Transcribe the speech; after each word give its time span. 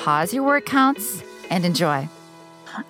pause 0.00 0.32
your 0.32 0.42
word 0.42 0.64
counts, 0.64 1.22
and 1.50 1.64
enjoy. 1.64 2.08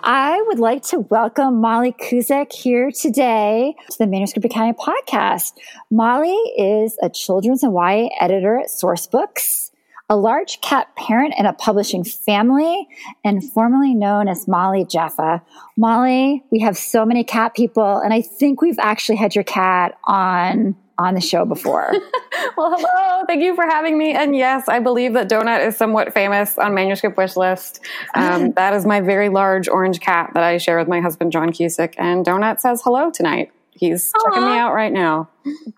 I 0.05 0.41
would 0.47 0.61
like 0.61 0.85
to 0.85 1.01
welcome 1.01 1.61
Molly 1.61 1.93
Cusick 1.93 2.53
here 2.53 2.93
today 2.93 3.75
to 3.91 3.99
the 3.99 4.07
Manuscript 4.07 4.45
Academy 4.45 4.75
podcast. 4.75 5.55
Molly 5.91 6.37
is 6.57 6.97
a 7.03 7.09
children's 7.09 7.65
and 7.65 7.75
YA 7.75 8.11
editor 8.21 8.61
at 8.61 8.69
Sourcebooks, 8.69 9.70
a 10.11 10.17
large 10.17 10.61
cat 10.61 10.95
parent 10.97 11.35
in 11.39 11.47
a 11.47 11.53
publishing 11.53 12.03
family, 12.03 12.89
and 13.25 13.49
formerly 13.53 13.95
known 13.95 14.29
as 14.29 14.49
Molly 14.49 14.85
Jaffa. 14.85 15.41
Molly, 15.77 16.43
we 16.51 16.59
have 16.59 16.77
so 16.77 17.07
many 17.07 17.23
cat 17.23 17.55
people, 17.55 17.99
and 17.99 18.13
I 18.13 18.21
think 18.21 18.61
we've 18.61 18.79
actually 18.81 19.17
had 19.17 19.35
your 19.35 19.45
cat 19.45 19.97
on 20.05 20.75
on 20.99 21.15
the 21.15 21.21
show 21.21 21.47
before. 21.47 21.93
well, 22.59 22.77
hello. 22.77 23.25
Thank 23.27 23.43
you 23.43 23.55
for 23.55 23.65
having 23.65 23.97
me. 23.97 24.13
And 24.13 24.37
yes, 24.37 24.69
I 24.69 24.81
believe 24.81 25.15
that 25.15 25.31
Donut 25.31 25.67
is 25.67 25.75
somewhat 25.75 26.13
famous 26.13 26.59
on 26.59 26.75
Manuscript 26.75 27.17
Wishlist. 27.17 27.81
Um, 28.15 28.53
that 28.57 28.75
is 28.75 28.85
my 28.85 29.01
very 29.01 29.31
large 29.31 29.67
orange 29.67 30.01
cat 30.01 30.33
that 30.35 30.43
I 30.43 30.59
share 30.59 30.79
with 30.79 30.89
my 30.89 31.01
husband, 31.01 31.33
John 31.33 31.53
Cusick. 31.53 31.95
And 31.97 32.27
Donut 32.27 32.61
says 32.61 32.83
hello 32.85 33.11
tonight. 33.11 33.51
He's 33.81 34.13
Aww. 34.13 34.25
checking 34.27 34.47
me 34.47 34.59
out 34.59 34.75
right 34.75 34.93
now. 34.93 35.31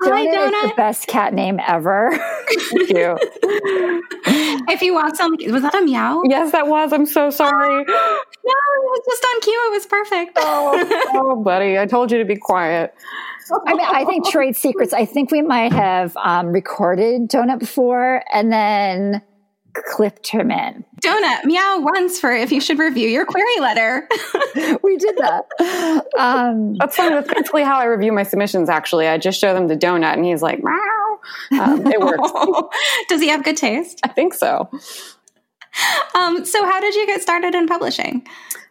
Hi, 0.03 0.27
Donut, 0.27 0.35
Donut. 0.35 0.65
is 0.65 0.71
the 0.71 0.77
best 0.77 1.07
cat 1.07 1.33
name 1.33 1.61
ever. 1.65 2.11
Thank 2.49 2.91
you. 2.91 3.17
if 4.69 4.83
you 4.83 4.93
walk 4.93 5.21
on, 5.21 5.37
was 5.53 5.63
that 5.63 5.77
a 5.77 5.83
meow? 5.83 6.21
Yes, 6.25 6.51
that 6.51 6.67
was. 6.67 6.93
I'm 6.93 7.07
so 7.07 7.31
sorry. 7.31 7.85
no, 7.85 7.85
it 7.85 7.87
was 8.45 9.01
just 9.09 9.25
on 9.25 9.41
cue. 9.43 9.69
It 9.69 9.73
was 9.73 9.87
perfect. 9.87 10.33
oh, 10.35 11.11
oh, 11.15 11.43
buddy, 11.45 11.79
I 11.79 11.87
told 11.87 12.11
you 12.11 12.19
to 12.19 12.25
be 12.25 12.35
quiet. 12.35 12.93
I 13.69 13.75
mean, 13.75 13.87
I 13.89 14.05
think 14.05 14.29
trade 14.29 14.57
secrets. 14.57 14.93
I 14.93 15.05
think 15.05 15.31
we 15.31 15.41
might 15.41 15.73
have 15.73 16.17
um, 16.17 16.49
recorded 16.49 17.31
Donut 17.31 17.61
before 17.61 18.25
and 18.33 18.53
then 18.53 19.23
clipped 19.75 20.27
him 20.27 20.51
in. 20.51 20.85
Donut, 21.03 21.45
meow 21.45 21.79
once 21.81 22.21
for 22.21 22.31
if 22.33 22.53
you 22.53 22.61
should 22.61 22.79
review 22.79 23.09
your 23.09 23.27
query 23.27 23.59
letter. 23.61 24.09
we 24.83 24.97
did 24.97 25.17
that. 25.17 26.07
Um, 26.17 26.75
That's 26.75 26.97
funny. 26.97 27.15
That's 27.15 27.33
basically 27.33 27.65
how 27.65 27.79
I 27.79 27.85
review 27.85 28.13
my 28.13 28.23
submissions. 28.23 28.69
Actually, 28.69 29.09
I 29.09 29.19
just 29.19 29.41
show 29.41 29.53
them 29.53 29.67
the 29.67 29.77
donut, 29.77 30.15
and 30.15 30.25
he's 30.25 30.43
like, 30.43 30.63
"Meow." 30.63 31.21
Um, 31.61 31.87
it 31.87 32.01
works. 32.01 32.31
Does 33.09 33.21
he 33.21 33.29
have 33.29 33.45
good 33.45 33.57
taste? 33.57 34.01
I 34.05 34.09
think 34.09 34.35
so. 34.35 34.71
Um, 36.15 36.45
so, 36.45 36.65
how 36.65 36.79
did 36.79 36.95
you 36.95 37.07
get 37.07 37.23
started 37.23 37.55
in 37.55 37.67
publishing? 37.67 38.27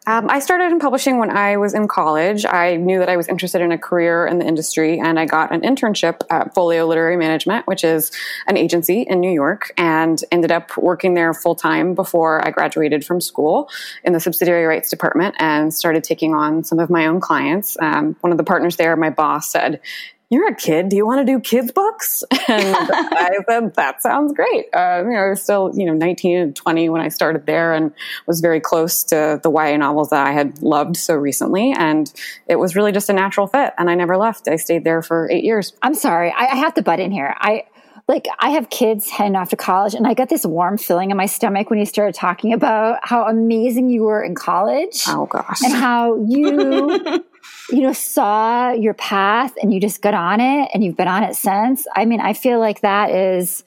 Um, 0.08 0.30
I 0.30 0.40
started 0.40 0.72
in 0.72 0.80
publishing 0.80 1.20
when 1.20 1.30
I 1.30 1.58
was 1.58 1.74
in 1.76 1.88
college. 1.88 2.44
I 2.44 2.76
knew 2.76 2.98
that 3.00 3.10
I 3.10 3.18
was 3.18 3.28
interested 3.28 3.62
in 3.62 3.72
a 3.72 3.78
career 3.78 4.26
in 4.26 4.40
the 4.40 4.46
industry, 4.46 5.00
and 5.00 5.20
I 5.20 5.26
got 5.26 5.52
an 5.52 5.62
internship 5.62 6.22
at 6.30 6.56
Folio 6.56 6.88
Literary 6.88 7.18
Management, 7.18 7.68
which 7.68 7.84
is 7.84 8.12
an 8.48 8.58
agency 8.58 9.02
in 9.02 9.20
New 9.20 9.32
York, 9.32 9.74
and 9.78 10.24
ended 10.32 10.52
up 10.52 10.76
working 10.78 11.14
there 11.14 11.34
full 11.34 11.56
time 11.56 11.94
before 11.94 12.46
I 12.46 12.50
graduated 12.52 13.06
from 13.06 13.22
school 13.22 13.70
in 14.04 14.14
the 14.14 14.20
subsidiary 14.20 14.66
rights 14.66 14.90
department 14.90 15.36
and 15.40 15.72
started 15.72 16.04
taking 16.04 16.34
on 16.34 16.64
some 16.64 16.80
of 16.80 16.90
my 16.90 17.06
own 17.06 17.20
clients. 17.20 17.78
Um, 17.80 18.16
one 18.22 18.32
of 18.32 18.38
the 18.38 18.44
partners 18.44 18.78
there, 18.78 18.96
my 18.96 19.12
boss, 19.12 19.52
said, 19.52 19.82
you're 20.32 20.48
a 20.48 20.56
kid. 20.56 20.88
Do 20.88 20.96
you 20.96 21.06
want 21.06 21.20
to 21.28 21.32
do 21.32 21.40
kids 21.40 21.72
books? 21.72 22.24
And 22.48 22.76
I 22.76 23.38
said, 23.48 23.76
that 23.76 24.02
sounds 24.02 24.34
great. 24.34 24.66
Uh, 24.74 25.04
you 25.06 25.12
know, 25.12 25.20
I 25.20 25.30
was 25.30 25.42
still, 25.42 25.72
you 25.74 25.86
know, 25.86 25.94
19 25.94 26.38
and 26.38 26.56
20 26.56 26.90
when 26.90 27.00
I 27.00 27.08
started 27.08 27.46
there 27.46 27.74
and 27.74 27.94
was 28.28 28.42
very 28.42 28.60
close 28.60 29.04
to 29.06 29.40
the 29.42 29.50
YA 29.50 29.78
novels 29.78 30.10
that 30.10 30.28
I 30.28 30.32
had 30.32 30.62
loved 30.62 30.98
so 30.98 31.16
recently. 31.16 31.72
And 31.72 32.12
it 32.48 32.58
was 32.58 32.76
really 32.76 32.92
just 32.92 33.10
a 33.10 33.14
natural 33.14 33.48
fit. 33.48 33.74
And 33.78 33.90
I 33.90 33.96
never 33.96 34.18
left. 34.18 34.50
I 34.50 34.58
stayed 34.58 34.84
there 34.84 35.02
for 35.02 35.30
eight 35.32 35.46
years. 35.46 35.74
I'm 35.82 35.94
sorry. 35.94 36.34
I, 36.36 36.48
I 36.48 36.56
have 36.56 36.74
to 36.74 36.82
butt 36.82 37.00
in 37.00 37.12
here. 37.12 37.34
I, 37.38 37.66
like 38.08 38.28
I 38.40 38.50
have 38.50 38.70
kids 38.70 39.10
heading 39.10 39.38
off 39.38 39.50
to 39.52 39.56
college 39.56 39.94
and 39.94 40.06
I 40.06 40.14
got 40.14 40.28
this 40.28 40.46
warm 40.46 40.78
feeling 40.78 41.12
in 41.12 41.18
my 41.18 41.28
stomach 41.28 41.70
when 41.70 41.80
you 41.80 41.86
started 41.86 42.16
talking 42.16 42.52
about 42.52 43.00
how 43.04 43.26
amazing 43.28 43.90
you 43.90 44.04
were 44.04 44.22
in 44.22 44.36
college. 44.36 45.04
Oh 45.08 45.28
gosh. 45.28 45.62
And 45.64 45.74
how 45.74 46.16
you 46.26 47.24
you 47.70 47.82
know, 47.82 47.94
saw 47.94 48.72
your 48.72 48.94
path 48.94 49.54
and 49.62 49.74
you 49.74 49.80
just 49.80 50.02
got 50.02 50.14
on 50.14 50.40
it 50.40 50.70
and 50.74 50.84
you've 50.84 50.98
been 50.98 51.08
on 51.08 51.24
it 51.24 51.36
since. 51.36 51.88
I 51.96 52.06
mean, 52.06 52.20
I 52.20 52.34
feel 52.34 52.60
like 52.60 52.82
that 52.82 53.12
is 53.12 53.64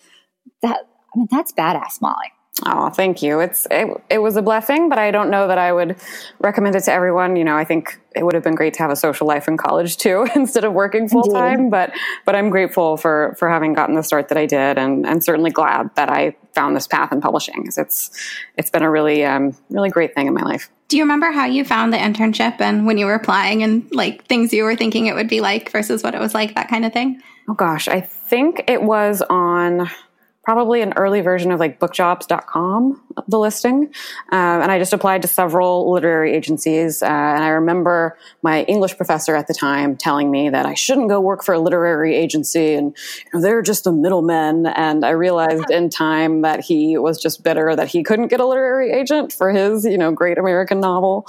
that, 0.62 0.88
I 1.14 1.18
mean, 1.18 1.28
that's 1.30 1.52
badass, 1.52 2.00
Molly. 2.00 2.32
Oh, 2.66 2.88
thank 2.88 3.20
you. 3.20 3.40
It's 3.40 3.66
it, 3.68 3.88
it 4.08 4.18
was 4.18 4.36
a 4.36 4.42
blessing, 4.42 4.88
but 4.88 4.96
I 4.96 5.10
don't 5.10 5.28
know 5.28 5.48
that 5.48 5.58
I 5.58 5.72
would 5.72 5.96
recommend 6.38 6.76
it 6.76 6.84
to 6.84 6.92
everyone. 6.92 7.34
You 7.34 7.42
know, 7.42 7.56
I 7.56 7.64
think 7.64 8.00
it 8.14 8.24
would 8.24 8.34
have 8.34 8.44
been 8.44 8.54
great 8.54 8.74
to 8.74 8.82
have 8.82 8.92
a 8.92 8.96
social 8.96 9.26
life 9.26 9.48
in 9.48 9.56
college 9.56 9.96
too, 9.96 10.28
instead 10.36 10.62
of 10.64 10.72
working 10.72 11.08
full 11.08 11.24
time. 11.24 11.68
But 11.68 11.92
but 12.24 12.36
I'm 12.36 12.50
grateful 12.50 12.96
for 12.96 13.34
for 13.40 13.48
having 13.48 13.72
gotten 13.72 13.96
the 13.96 14.02
start 14.02 14.28
that 14.28 14.38
I 14.38 14.46
did, 14.46 14.78
and 14.78 15.04
and 15.04 15.22
certainly 15.24 15.50
glad 15.50 15.90
that 15.96 16.08
I 16.10 16.36
found 16.52 16.76
this 16.76 16.86
path 16.86 17.10
in 17.10 17.20
publishing 17.20 17.56
because 17.56 17.76
it's 17.76 18.10
it's 18.56 18.70
been 18.70 18.84
a 18.84 18.90
really 18.90 19.24
um, 19.24 19.56
really 19.68 19.90
great 19.90 20.14
thing 20.14 20.28
in 20.28 20.34
my 20.34 20.42
life. 20.42 20.70
Do 20.88 20.96
you 20.96 21.02
remember 21.02 21.30
how 21.30 21.46
you 21.46 21.64
found 21.64 21.92
the 21.92 21.98
internship 21.98 22.60
and 22.60 22.86
when 22.86 22.98
you 22.98 23.06
were 23.06 23.14
applying 23.14 23.62
and 23.62 23.86
like 23.92 24.26
things 24.26 24.52
you 24.52 24.64
were 24.64 24.76
thinking 24.76 25.06
it 25.06 25.14
would 25.14 25.28
be 25.28 25.40
like 25.40 25.70
versus 25.70 26.02
what 26.02 26.14
it 26.14 26.20
was 26.20 26.34
like, 26.34 26.54
that 26.54 26.68
kind 26.68 26.84
of 26.84 26.92
thing? 26.92 27.22
Oh 27.48 27.54
gosh, 27.54 27.88
I 27.88 28.00
think 28.00 28.64
it 28.68 28.82
was 28.82 29.22
on 29.22 29.88
probably 30.44 30.82
an 30.82 30.92
early 30.96 31.20
version 31.20 31.50
of 31.50 31.60
like 31.60 31.80
bookjobs.com, 31.80 33.02
the 33.26 33.38
listing. 33.38 33.84
Um, 34.30 34.62
and 34.62 34.70
I 34.70 34.78
just 34.78 34.92
applied 34.92 35.22
to 35.22 35.28
several 35.28 35.90
literary 35.90 36.32
agencies. 36.32 37.02
Uh, 37.02 37.06
and 37.06 37.42
I 37.42 37.48
remember 37.48 38.18
my 38.42 38.62
English 38.64 38.96
professor 38.96 39.34
at 39.34 39.46
the 39.46 39.54
time 39.54 39.96
telling 39.96 40.30
me 40.30 40.50
that 40.50 40.66
I 40.66 40.74
shouldn't 40.74 41.08
go 41.08 41.20
work 41.20 41.44
for 41.44 41.54
a 41.54 41.58
literary 41.58 42.14
agency 42.14 42.74
and 42.74 42.94
you 43.24 43.30
know, 43.32 43.40
they're 43.40 43.62
just 43.62 43.84
the 43.84 43.92
middlemen. 43.92 44.66
And 44.66 45.04
I 45.04 45.10
realized 45.10 45.70
in 45.70 45.90
time 45.90 46.42
that 46.42 46.60
he 46.60 46.98
was 46.98 47.20
just 47.20 47.42
bitter 47.42 47.74
that 47.74 47.88
he 47.88 48.02
couldn't 48.02 48.28
get 48.28 48.40
a 48.40 48.46
literary 48.46 48.92
agent 48.92 49.32
for 49.32 49.50
his, 49.50 49.84
you 49.84 49.98
know, 49.98 50.12
great 50.12 50.38
American 50.38 50.80
novel. 50.80 51.26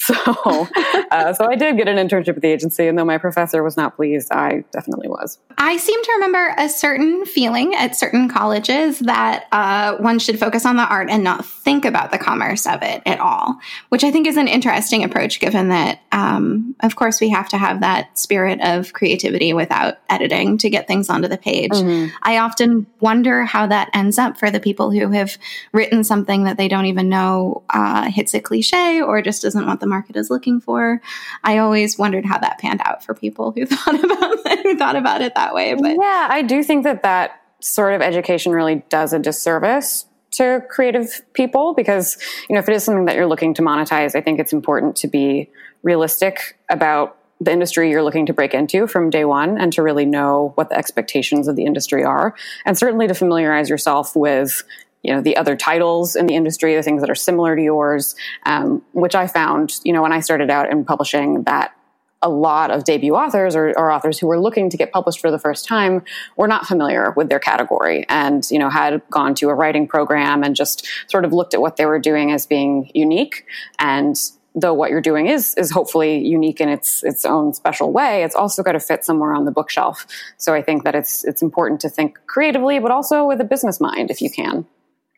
So, 0.08 0.66
uh, 1.10 1.32
so 1.34 1.46
I 1.46 1.54
did 1.54 1.76
get 1.76 1.86
an 1.88 1.96
internship 1.96 2.36
at 2.36 2.40
the 2.40 2.48
agency, 2.48 2.86
and 2.86 2.98
though 2.98 3.04
my 3.04 3.18
professor 3.18 3.62
was 3.62 3.76
not 3.76 3.96
pleased, 3.96 4.32
I 4.32 4.64
definitely 4.72 5.08
was. 5.08 5.38
I 5.58 5.76
seem 5.76 6.02
to 6.02 6.12
remember 6.14 6.54
a 6.56 6.68
certain 6.68 7.26
feeling 7.26 7.74
at 7.74 7.96
certain 7.96 8.28
colleges 8.28 9.00
that 9.00 9.46
uh, 9.52 9.96
one 9.96 10.18
should 10.18 10.38
focus 10.38 10.64
on 10.64 10.76
the 10.76 10.84
art 10.84 11.10
and 11.10 11.22
not 11.24 11.44
think 11.44 11.84
about 11.84 12.10
the 12.10 12.18
commerce 12.18 12.66
of 12.66 12.82
it 12.82 13.02
at 13.04 13.20
all, 13.20 13.58
which 13.88 14.04
I 14.04 14.10
think 14.10 14.26
is 14.26 14.36
an 14.36 14.48
interesting 14.48 15.04
approach, 15.04 15.40
given 15.40 15.68
that, 15.68 16.00
um, 16.12 16.74
of 16.80 16.96
course, 16.96 17.20
we 17.20 17.28
have 17.30 17.48
to 17.50 17.58
have 17.58 17.80
that 17.80 18.18
spirit 18.18 18.60
of 18.62 18.92
creativity 18.92 19.52
without 19.52 19.98
editing 20.08 20.58
to 20.58 20.70
get 20.70 20.86
things 20.86 21.10
onto 21.10 21.28
the 21.28 21.38
page. 21.38 21.72
Mm-hmm. 21.72 22.14
I 22.22 22.38
often 22.38 22.86
wonder 23.00 23.44
how 23.44 23.66
that 23.66 23.90
ends 23.92 24.18
up 24.18 24.38
for 24.38 24.50
the 24.50 24.60
people 24.60 24.90
who 24.90 25.10
have 25.10 25.36
written 25.72 26.04
something 26.04 26.44
that 26.44 26.56
they 26.56 26.68
don't 26.68 26.86
even 26.86 27.08
know 27.08 27.62
uh, 27.70 28.10
hits 28.10 28.32
a 28.34 28.40
cliche 28.40 29.00
or 29.02 29.20
just 29.22 29.42
doesn't 29.42 29.66
want 29.66 29.80
the 29.80 29.87
market 29.88 30.16
is 30.16 30.30
looking 30.30 30.60
for. 30.60 31.00
I 31.44 31.58
always 31.58 31.98
wondered 31.98 32.24
how 32.24 32.38
that 32.38 32.58
panned 32.58 32.80
out 32.84 33.04
for 33.04 33.14
people 33.14 33.52
who 33.52 33.66
thought 33.66 34.02
about 34.02 34.62
who 34.62 34.76
thought 34.76 34.96
about 34.96 35.22
it 35.22 35.34
that 35.34 35.54
way. 35.54 35.74
But 35.74 35.96
yeah, 36.00 36.28
I 36.30 36.42
do 36.42 36.62
think 36.62 36.84
that 36.84 37.02
that 37.02 37.40
sort 37.60 37.94
of 37.94 38.02
education 38.02 38.52
really 38.52 38.84
does 38.88 39.12
a 39.12 39.18
disservice 39.18 40.06
to 40.30 40.62
creative 40.68 41.22
people 41.32 41.74
because 41.74 42.18
you 42.48 42.54
know 42.54 42.60
if 42.60 42.68
it 42.68 42.74
is 42.74 42.84
something 42.84 43.06
that 43.06 43.16
you're 43.16 43.26
looking 43.26 43.54
to 43.54 43.62
monetize, 43.62 44.14
I 44.14 44.20
think 44.20 44.38
it's 44.38 44.52
important 44.52 44.96
to 44.96 45.08
be 45.08 45.50
realistic 45.82 46.58
about 46.68 47.16
the 47.40 47.52
industry 47.52 47.90
you're 47.90 48.02
looking 48.02 48.26
to 48.26 48.32
break 48.32 48.52
into 48.52 48.86
from 48.86 49.10
day 49.10 49.24
one 49.24 49.58
and 49.58 49.72
to 49.72 49.82
really 49.82 50.04
know 50.04 50.52
what 50.56 50.70
the 50.70 50.76
expectations 50.76 51.46
of 51.46 51.56
the 51.56 51.64
industry 51.64 52.02
are 52.02 52.34
and 52.64 52.76
certainly 52.76 53.06
to 53.06 53.14
familiarize 53.14 53.70
yourself 53.70 54.16
with 54.16 54.64
you 55.02 55.14
know 55.14 55.20
the 55.20 55.36
other 55.36 55.56
titles 55.56 56.16
in 56.16 56.26
the 56.26 56.34
industry, 56.34 56.74
the 56.74 56.82
things 56.82 57.00
that 57.00 57.10
are 57.10 57.14
similar 57.14 57.56
to 57.56 57.62
yours, 57.62 58.14
um, 58.46 58.82
which 58.92 59.14
I 59.14 59.26
found, 59.26 59.74
you 59.84 59.92
know, 59.92 60.02
when 60.02 60.12
I 60.12 60.20
started 60.20 60.50
out 60.50 60.70
in 60.70 60.84
publishing, 60.84 61.44
that 61.44 61.74
a 62.20 62.28
lot 62.28 62.70
of 62.70 62.84
debut 62.84 63.14
authors 63.14 63.54
or, 63.54 63.68
or, 63.76 63.92
authors 63.92 64.18
who 64.18 64.26
were 64.26 64.40
looking 64.40 64.68
to 64.70 64.76
get 64.76 64.90
published 64.90 65.20
for 65.20 65.30
the 65.30 65.38
first 65.38 65.64
time 65.64 66.02
were 66.36 66.48
not 66.48 66.66
familiar 66.66 67.12
with 67.16 67.28
their 67.28 67.38
category 67.38 68.04
and 68.08 68.50
you 68.50 68.58
know 68.58 68.68
had 68.68 69.00
gone 69.10 69.34
to 69.36 69.48
a 69.48 69.54
writing 69.54 69.86
program 69.86 70.42
and 70.42 70.56
just 70.56 70.86
sort 71.06 71.24
of 71.24 71.32
looked 71.32 71.54
at 71.54 71.60
what 71.60 71.76
they 71.76 71.86
were 71.86 71.98
doing 72.00 72.32
as 72.32 72.46
being 72.46 72.90
unique. 72.92 73.44
And 73.78 74.16
though 74.54 74.74
what 74.74 74.90
you're 74.90 75.00
doing 75.00 75.28
is 75.28 75.54
is 75.54 75.70
hopefully 75.70 76.18
unique 76.18 76.60
in 76.60 76.68
its 76.68 77.04
its 77.04 77.24
own 77.24 77.54
special 77.54 77.92
way 77.92 78.24
it's 78.24 78.34
also 78.34 78.62
got 78.62 78.72
to 78.72 78.80
fit 78.80 79.04
somewhere 79.04 79.32
on 79.32 79.44
the 79.44 79.52
bookshelf. 79.52 80.06
So 80.38 80.54
i 80.54 80.62
think 80.62 80.82
that 80.84 80.96
it's 80.96 81.24
it's 81.24 81.42
important 81.42 81.80
to 81.82 81.88
think 81.88 82.18
creatively 82.26 82.80
but 82.80 82.90
also 82.90 83.24
with 83.24 83.40
a 83.40 83.44
business 83.44 83.78
mind 83.80 84.10
if 84.10 84.20
you 84.20 84.30
can 84.30 84.66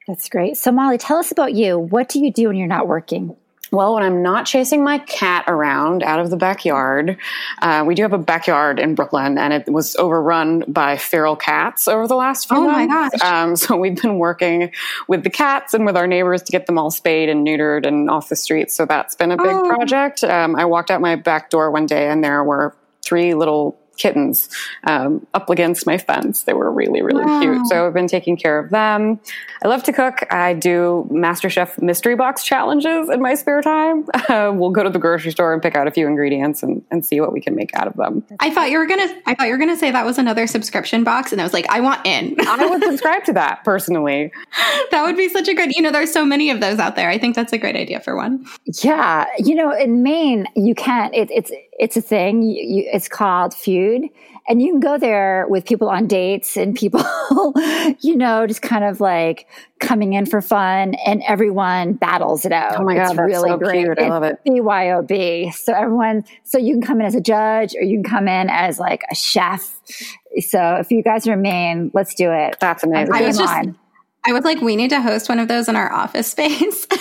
That's 0.09 0.29
great. 0.29 0.57
So, 0.57 0.73
Molly, 0.73 0.99
tell 0.99 1.19
us 1.19 1.31
about 1.31 1.53
you. 1.55 1.79
What 1.79 2.09
do 2.09 2.19
you 2.21 2.33
do 2.33 2.49
when 2.49 2.57
you're 2.57 2.67
not 2.67 2.89
working? 2.89 3.37
Well, 3.73 3.95
when 3.95 4.03
I'm 4.03 4.21
not 4.21 4.47
chasing 4.47 4.83
my 4.83 4.99
cat 4.99 5.45
around 5.47 6.03
out 6.03 6.19
of 6.19 6.31
the 6.31 6.37
backyard, 6.37 7.17
uh, 7.63 7.85
we 7.87 7.95
do 7.95 8.03
have 8.03 8.13
a 8.13 8.19
backyard 8.19 8.81
in 8.81 8.97
Brooklyn, 8.97 9.39
and 9.39 9.53
it 9.53 9.69
was 9.73 9.95
overrun 9.95 10.65
by 10.67 10.97
feral 10.97 11.37
cats 11.37 11.87
over 11.87 12.09
the 12.09 12.17
last 12.17 12.49
few 12.49 12.57
Oh 12.57 12.63
months. 12.63 12.77
my 12.93 13.09
gosh. 13.11 13.23
Um, 13.23 13.55
so 13.55 13.77
we've 13.77 13.95
been 14.03 14.19
working 14.19 14.73
with 15.07 15.23
the 15.23 15.31
cats 15.31 15.73
and 15.73 15.87
with 15.87 15.97
our 15.97 16.09
neighbors 16.09 16.43
to 16.43 16.51
get 16.51 16.67
them 16.67 16.79
all 16.79 16.91
spayed 16.91 17.29
and 17.29 17.47
neutered 17.47 17.87
and 17.87 18.11
off 18.11 18.29
the 18.29 18.35
streets. 18.35 18.75
So 18.75 18.87
that's 18.87 19.15
been 19.15 19.31
a 19.31 19.37
big 19.37 19.47
Oh. 19.55 19.69
project. 19.69 20.25
Um, 20.25 20.57
I 20.57 20.65
walked 20.65 20.91
out 20.91 21.01
my 21.01 21.15
back 21.15 21.51
door 21.51 21.71
one 21.71 21.87
day, 21.87 22.09
and 22.09 22.25
there 22.25 22.43
were 22.43 22.75
three 23.03 23.35
little 23.35 23.79
kittens 24.01 24.49
um, 24.85 25.27
up 25.35 25.49
against 25.51 25.87
my 25.87 25.99
fence. 25.99 26.43
They 26.43 26.55
were 26.55 26.73
really, 26.73 27.03
really 27.03 27.25
Wow. 27.25 27.41
cute. 27.41 27.67
So 27.69 27.87
I've 27.87 27.95
been 27.95 28.09
taking 28.09 28.37
care 28.37 28.59
of 28.59 28.71
them. 28.71 29.21
I 29.63 29.69
love 29.69 29.83
to 29.85 29.93
cook. 29.93 30.27
I 30.33 30.55
do 30.55 31.07
MasterChef 31.13 31.81
mystery 31.83 32.17
box 32.17 32.45
challenges 32.45 33.09
in 33.11 33.21
my 33.21 33.35
spare 33.35 33.61
time. 33.63 34.07
Uh, 34.31 34.53
we'll 34.55 34.71
go 34.71 34.85
to 34.85 34.91
the 34.91 34.99
grocery 34.99 35.33
store 35.33 35.53
and 35.53 35.61
pick 35.61 35.75
out 35.75 35.89
a 35.89 35.91
few 35.91 36.07
ingredients 36.07 36.63
and, 36.63 36.85
and 36.93 37.05
see 37.05 37.21
what 37.21 37.33
we 37.33 37.41
can 37.41 37.57
make 37.57 37.75
out 37.75 37.89
of 37.89 37.95
them. 37.97 38.25
I 38.39 38.49
thought 38.51 38.71
you 38.71 38.79
were 38.79 38.87
gonna. 38.87 39.13
I 39.27 39.35
thought 39.35 39.47
you 39.47 39.53
were 39.53 39.59
gonna 39.59 39.77
say 39.77 39.91
that 39.91 40.05
was 40.07 40.19
another 40.19 40.47
subscription 40.47 41.03
box, 41.03 41.33
and 41.33 41.41
I 41.41 41.45
was 41.45 41.53
like, 41.53 41.67
I 41.69 41.81
want 41.81 42.07
in. 42.07 42.37
I 42.47 42.65
would 42.67 42.81
subscribe 42.91 43.25
to 43.25 43.33
that 43.33 43.65
personally. 43.65 44.31
that 44.93 45.03
would 45.03 45.17
be 45.17 45.29
such 45.29 45.49
a 45.49 45.55
good. 45.55 45.75
You 45.75 45.83
know, 45.83 45.91
there's 45.91 46.13
so 46.13 46.25
many 46.25 46.49
of 46.51 46.61
those 46.61 46.79
out 46.79 46.95
there. 46.95 47.11
I 47.11 47.19
think 47.19 47.35
that's 47.35 47.53
a 47.53 47.59
great 47.59 47.75
idea 47.75 47.99
for 47.99 48.15
one. 48.15 48.47
Yeah, 48.85 49.27
you 49.39 49.57
know, 49.57 49.73
in 49.73 50.05
Maine, 50.05 50.47
you 50.55 50.77
can't. 50.77 51.13
It, 51.13 51.29
it's 51.33 51.51
it's 51.81 51.97
a 51.97 52.03
thing. 52.03 52.43
You, 52.43 52.63
you, 52.63 52.91
it's 52.93 53.09
called 53.09 53.55
Feud, 53.55 54.03
and 54.47 54.61
you 54.61 54.71
can 54.73 54.81
go 54.81 54.99
there 54.99 55.47
with 55.49 55.65
people 55.65 55.89
on 55.89 56.07
dates 56.07 56.57
and 56.57 56.75
people, 56.77 57.01
you 58.01 58.17
know, 58.17 58.47
just 58.47 58.61
kind 58.61 58.85
of 58.85 59.01
like 59.01 59.47
coming 59.79 60.13
in 60.13 60.27
for 60.27 60.43
fun, 60.43 60.95
and 61.07 61.23
everyone 61.27 61.95
battles 61.95 62.45
it 62.45 62.53
out. 62.53 62.79
Oh 62.79 62.85
my 62.85 62.95
God, 62.95 63.01
it's 63.03 63.11
that's 63.17 63.19
really 63.27 63.49
so 63.51 63.57
great. 63.57 63.85
cute. 63.87 63.99
I 63.99 64.09
love 64.09 64.23
it. 64.23 64.39
BYOB. 64.47 65.55
So 65.55 65.73
everyone, 65.73 66.25
so 66.45 66.59
you 66.59 66.75
can 66.75 66.83
come 66.83 67.01
in 67.01 67.07
as 67.07 67.15
a 67.15 67.21
judge, 67.21 67.75
or 67.75 67.83
you 67.83 68.03
can 68.03 68.11
come 68.11 68.29
in 68.29 68.51
as 68.51 68.79
like 68.79 69.03
a 69.11 69.15
chef. 69.15 69.81
So 70.41 70.75
if 70.77 70.91
you 70.91 71.03
guys 71.03 71.27
are 71.27 71.33
in 71.33 71.43
Maine, 71.43 71.91
let's 71.95 72.15
do 72.15 72.31
it. 72.31 72.59
That's 72.61 72.85
amazing. 72.85 73.15
I 73.15 73.23
was 73.23 73.39
just- 73.39 73.53
on. 73.53 73.79
I 74.27 74.35
was 74.35 74.45
like, 74.45 74.61
we 74.61 74.77
need 74.77 74.91
to 74.91 75.01
host 75.01 75.31
one 75.31 75.39
of 75.39 75.49
those 75.49 75.67
in 75.67 75.77
our 75.77 75.91
office 75.91 76.27
space. 76.33 76.87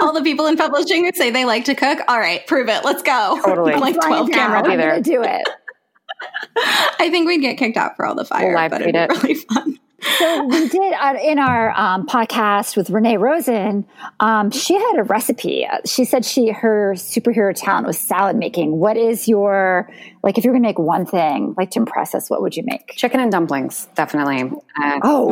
All 0.00 0.12
the 0.12 0.22
people 0.22 0.46
in 0.46 0.56
publishing 0.56 1.04
who 1.04 1.12
say 1.14 1.30
they 1.30 1.44
like 1.44 1.64
to 1.66 1.74
cook. 1.74 1.98
All 2.08 2.18
right, 2.18 2.46
prove 2.46 2.68
it. 2.68 2.84
Let's 2.84 3.02
go. 3.02 3.38
Totally. 3.44 3.74
like 3.76 3.94
Fly 3.96 4.06
twelve 4.06 4.30
down. 4.30 4.38
cameras. 4.38 4.62
I'm 4.66 4.78
gonna 4.78 5.00
do 5.02 5.22
it. 5.22 5.42
I 6.98 7.08
think 7.10 7.26
we'd 7.26 7.40
get 7.40 7.58
kicked 7.58 7.76
out 7.76 7.96
for 7.96 8.06
all 8.06 8.14
the 8.14 8.24
fire, 8.24 8.54
We'll 8.54 8.68
but 8.68 8.82
it'd 8.82 8.94
tweet 8.94 9.08
be 9.08 9.14
it. 9.14 9.22
really 9.22 9.34
fun. 9.34 9.78
so 10.18 10.44
we 10.46 10.68
did 10.68 10.92
uh, 10.94 11.14
in 11.22 11.38
our 11.38 11.70
um, 11.78 12.06
podcast 12.06 12.76
with 12.76 12.90
Renee 12.90 13.16
Rosen. 13.16 13.86
Um, 14.20 14.50
she 14.50 14.74
had 14.74 14.96
a 14.98 15.02
recipe. 15.02 15.66
Uh, 15.66 15.78
She 15.86 16.04
said 16.04 16.24
she 16.24 16.50
her 16.50 16.92
superhero 16.94 17.52
talent 17.54 17.86
was 17.86 17.98
salad 17.98 18.36
making. 18.36 18.78
What 18.78 18.96
is 18.96 19.26
your 19.28 19.90
like? 20.24 20.36
If 20.38 20.44
you're 20.44 20.52
going 20.52 20.62
to 20.62 20.68
make 20.68 20.78
one 20.78 21.06
thing, 21.06 21.54
like 21.56 21.70
to 21.72 21.78
impress 21.78 22.14
us, 22.14 22.28
what 22.28 22.42
would 22.42 22.56
you 22.56 22.64
make? 22.66 22.94
Chicken 22.96 23.20
and 23.20 23.30
dumplings, 23.30 23.88
definitely. 23.94 24.50
Uh, 24.82 24.98
Oh, 25.04 25.30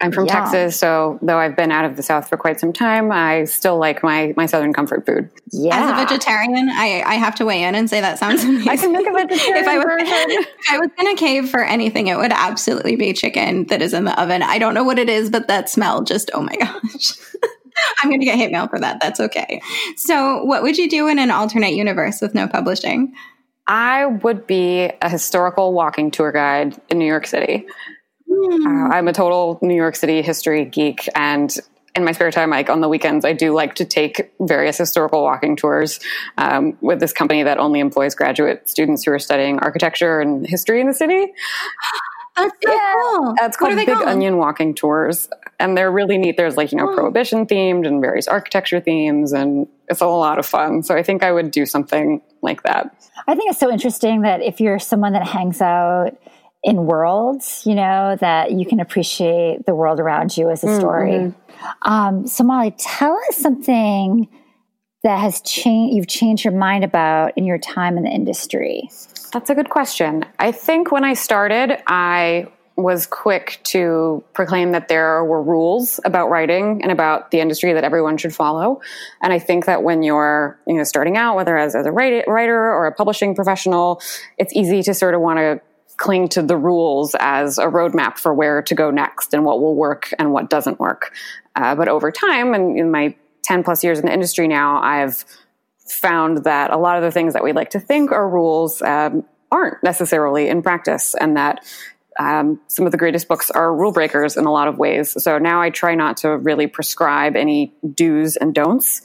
I'm 0.00 0.12
from 0.12 0.26
Yum. 0.26 0.34
Texas, 0.36 0.78
so 0.78 1.18
though 1.22 1.38
I've 1.38 1.56
been 1.56 1.72
out 1.72 1.84
of 1.84 1.96
the 1.96 2.02
South 2.02 2.28
for 2.28 2.36
quite 2.36 2.60
some 2.60 2.72
time, 2.72 3.10
I 3.12 3.44
still 3.44 3.78
like 3.78 4.02
my, 4.02 4.34
my 4.36 4.46
Southern 4.46 4.72
comfort 4.74 5.06
food. 5.06 5.30
yeah. 5.52 5.76
As 5.78 5.90
a 5.90 5.94
vegetarian, 6.14 6.68
I, 6.68 7.02
I 7.06 7.14
have 7.14 7.34
to 7.36 7.44
weigh 7.46 7.62
in 7.62 7.74
and 7.74 7.88
say 7.88 8.00
that 8.02 8.18
sounds 8.18 8.44
amazing. 8.44 8.68
I 8.68 8.76
can 8.76 8.92
make 8.92 9.06
a 9.06 9.12
vegetarian 9.12 9.62
if 9.64 9.68
I 9.68 9.78
was, 9.78 9.84
version. 9.86 10.06
if 10.58 10.70
I 10.70 10.78
was 10.78 10.90
in 10.98 11.06
a 11.08 11.14
cave 11.14 11.48
for 11.48 11.64
anything, 11.64 12.08
it 12.08 12.18
would 12.18 12.32
absolutely 12.32 12.96
be 12.96 13.12
chicken 13.12 13.64
that 13.68 13.80
is 13.80 13.94
in 13.94 14.04
the 14.04 14.20
oven. 14.20 14.42
I 14.42 14.58
don't 14.58 14.74
know 14.74 14.84
what 14.84 14.98
it 14.98 15.08
is, 15.08 15.30
but 15.30 15.48
that 15.48 15.70
smell 15.70 16.02
just, 16.02 16.30
oh 16.34 16.42
my 16.42 16.56
gosh. 16.60 17.12
I'm 18.02 18.08
going 18.10 18.20
to 18.20 18.26
get 18.26 18.36
hate 18.36 18.50
mail 18.50 18.68
for 18.68 18.78
that. 18.80 19.00
That's 19.02 19.20
okay. 19.20 19.60
So, 19.96 20.42
what 20.44 20.62
would 20.62 20.78
you 20.78 20.88
do 20.88 21.08
in 21.08 21.18
an 21.18 21.30
alternate 21.30 21.74
universe 21.74 22.22
with 22.22 22.34
no 22.34 22.48
publishing? 22.48 23.12
I 23.68 24.06
would 24.06 24.46
be 24.46 24.90
a 25.02 25.08
historical 25.08 25.72
walking 25.72 26.10
tour 26.10 26.32
guide 26.32 26.80
in 26.88 26.98
New 26.98 27.06
York 27.06 27.26
City. 27.26 27.66
Uh, 28.30 28.88
I'm 28.90 29.08
a 29.08 29.12
total 29.12 29.58
New 29.62 29.74
York 29.74 29.96
City 29.96 30.22
history 30.22 30.64
geek, 30.64 31.08
and 31.14 31.56
in 31.94 32.04
my 32.04 32.12
spare 32.12 32.30
time, 32.30 32.50
like 32.50 32.68
on 32.68 32.80
the 32.80 32.88
weekends, 32.88 33.24
I 33.24 33.32
do 33.32 33.54
like 33.54 33.74
to 33.76 33.84
take 33.84 34.30
various 34.40 34.76
historical 34.76 35.22
walking 35.22 35.56
tours 35.56 35.98
um, 36.36 36.76
with 36.80 37.00
this 37.00 37.12
company 37.12 37.42
that 37.42 37.58
only 37.58 37.80
employs 37.80 38.14
graduate 38.14 38.68
students 38.68 39.04
who 39.04 39.12
are 39.12 39.18
studying 39.18 39.58
architecture 39.60 40.20
and 40.20 40.46
history 40.46 40.80
in 40.80 40.86
the 40.86 40.94
city. 40.94 41.32
That's 42.36 42.52
so 42.64 42.70
cool. 42.70 43.28
Uh, 43.30 43.34
It's 43.46 43.60
What 43.60 43.68
called 43.68 43.76
Big 43.76 43.88
called? 43.88 44.08
Onion 44.08 44.36
Walking 44.38 44.74
Tours, 44.74 45.28
and 45.58 45.76
they're 45.76 45.90
really 45.90 46.18
neat. 46.18 46.36
There's 46.36 46.56
like 46.56 46.72
you 46.72 46.78
know 46.78 46.90
Oh. 46.90 46.94
prohibition 46.94 47.46
themed 47.46 47.86
and 47.86 48.00
various 48.00 48.28
architecture 48.28 48.80
themes, 48.80 49.32
and 49.32 49.66
it's 49.88 50.00
a 50.00 50.06
lot 50.06 50.38
of 50.38 50.46
fun. 50.46 50.82
So 50.82 50.94
I 50.94 51.02
think 51.02 51.22
I 51.22 51.32
would 51.32 51.50
do 51.50 51.64
something 51.66 52.20
like 52.42 52.62
that. 52.64 52.94
I 53.26 53.34
think 53.34 53.50
it's 53.50 53.58
so 53.60 53.70
interesting 53.70 54.22
that 54.22 54.42
if 54.42 54.60
you're 54.60 54.78
someone 54.78 55.12
that 55.14 55.26
hangs 55.26 55.60
out 55.60 56.16
in 56.62 56.86
worlds, 56.86 57.62
you 57.64 57.74
know, 57.74 58.16
that 58.20 58.52
you 58.52 58.66
can 58.66 58.80
appreciate 58.80 59.64
the 59.66 59.74
world 59.74 60.00
around 60.00 60.36
you 60.36 60.50
as 60.50 60.64
a 60.64 60.74
story. 60.76 61.32
Um, 61.82 62.26
so, 62.26 62.44
Molly, 62.44 62.74
tell 62.76 63.16
us 63.28 63.36
something 63.36 64.28
that 65.04 65.18
has 65.20 65.40
changed, 65.42 65.94
you've 65.96 66.08
changed 66.08 66.44
your 66.44 66.54
mind 66.54 66.82
about 66.82 67.32
in 67.36 67.44
your 67.44 67.58
time 67.58 67.96
in 67.96 68.02
the 68.02 68.10
industry. 68.10 68.90
That's 69.36 69.50
a 69.50 69.54
good 69.54 69.68
question. 69.68 70.24
I 70.38 70.50
think 70.50 70.90
when 70.90 71.04
I 71.04 71.12
started, 71.12 71.82
I 71.86 72.46
was 72.74 73.04
quick 73.04 73.60
to 73.64 74.24
proclaim 74.32 74.72
that 74.72 74.88
there 74.88 75.22
were 75.26 75.42
rules 75.42 76.00
about 76.06 76.30
writing 76.30 76.80
and 76.82 76.90
about 76.90 77.32
the 77.32 77.40
industry 77.40 77.74
that 77.74 77.84
everyone 77.84 78.16
should 78.16 78.34
follow. 78.34 78.80
And 79.20 79.34
I 79.34 79.38
think 79.38 79.66
that 79.66 79.82
when 79.82 80.02
you're, 80.02 80.58
you 80.66 80.78
know, 80.78 80.84
starting 80.84 81.18
out, 81.18 81.36
whether 81.36 81.54
as, 81.54 81.74
as 81.74 81.84
a 81.84 81.92
writer 81.92 82.24
or 82.26 82.86
a 82.86 82.92
publishing 82.92 83.34
professional, 83.34 84.00
it's 84.38 84.56
easy 84.56 84.82
to 84.84 84.94
sort 84.94 85.12
of 85.12 85.20
want 85.20 85.38
to 85.38 85.60
cling 85.98 86.30
to 86.30 86.40
the 86.40 86.56
rules 86.56 87.14
as 87.20 87.58
a 87.58 87.66
roadmap 87.66 88.16
for 88.16 88.32
where 88.32 88.62
to 88.62 88.74
go 88.74 88.90
next 88.90 89.34
and 89.34 89.44
what 89.44 89.60
will 89.60 89.74
work 89.74 90.14
and 90.18 90.32
what 90.32 90.48
doesn't 90.48 90.80
work. 90.80 91.12
Uh, 91.54 91.74
but 91.74 91.88
over 91.88 92.10
time, 92.10 92.54
and 92.54 92.78
in 92.78 92.90
my 92.90 93.14
10 93.42 93.64
plus 93.64 93.84
years 93.84 93.98
in 93.98 94.06
the 94.06 94.12
industry 94.14 94.48
now, 94.48 94.80
I've 94.80 95.26
found 95.88 96.44
that 96.44 96.72
a 96.72 96.76
lot 96.76 96.96
of 96.96 97.02
the 97.02 97.10
things 97.10 97.32
that 97.34 97.44
we 97.44 97.52
like 97.52 97.70
to 97.70 97.80
think 97.80 98.12
are 98.12 98.28
rules 98.28 98.82
um, 98.82 99.24
aren't 99.50 99.82
necessarily 99.82 100.48
in 100.48 100.62
practice, 100.62 101.14
and 101.14 101.36
that 101.36 101.64
um, 102.18 102.60
some 102.68 102.86
of 102.86 102.92
the 102.92 102.98
greatest 102.98 103.28
books 103.28 103.50
are 103.50 103.74
rule 103.74 103.92
breakers 103.92 104.36
in 104.36 104.46
a 104.46 104.52
lot 104.52 104.68
of 104.68 104.78
ways. 104.78 105.22
So 105.22 105.38
now 105.38 105.60
I 105.60 105.70
try 105.70 105.94
not 105.94 106.18
to 106.18 106.36
really 106.36 106.66
prescribe 106.66 107.36
any 107.36 107.72
do's 107.94 108.36
and 108.36 108.54
don'ts, 108.54 109.02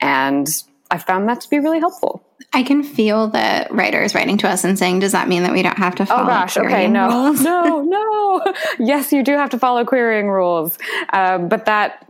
and 0.00 0.48
I 0.90 0.98
found 0.98 1.28
that 1.28 1.40
to 1.42 1.50
be 1.50 1.58
really 1.58 1.80
helpful. 1.80 2.15
I 2.56 2.62
can 2.62 2.82
feel 2.82 3.28
the 3.28 3.66
writers 3.70 4.14
writing 4.14 4.38
to 4.38 4.48
us 4.48 4.64
and 4.64 4.78
saying, 4.78 5.00
"Does 5.00 5.12
that 5.12 5.28
mean 5.28 5.42
that 5.42 5.52
we 5.52 5.60
don't 5.62 5.76
have 5.76 5.94
to 5.96 6.06
follow?" 6.06 6.22
Oh 6.22 6.26
gosh, 6.26 6.56
okay, 6.56 6.88
no, 6.88 7.06
rules?" 7.26 7.40
no, 7.42 7.82
no. 7.86 8.54
Yes, 8.78 9.12
you 9.12 9.22
do 9.22 9.32
have 9.32 9.50
to 9.50 9.58
follow 9.58 9.84
querying 9.84 10.30
rules, 10.30 10.78
um, 11.12 11.48
but 11.48 11.66
that 11.66 12.06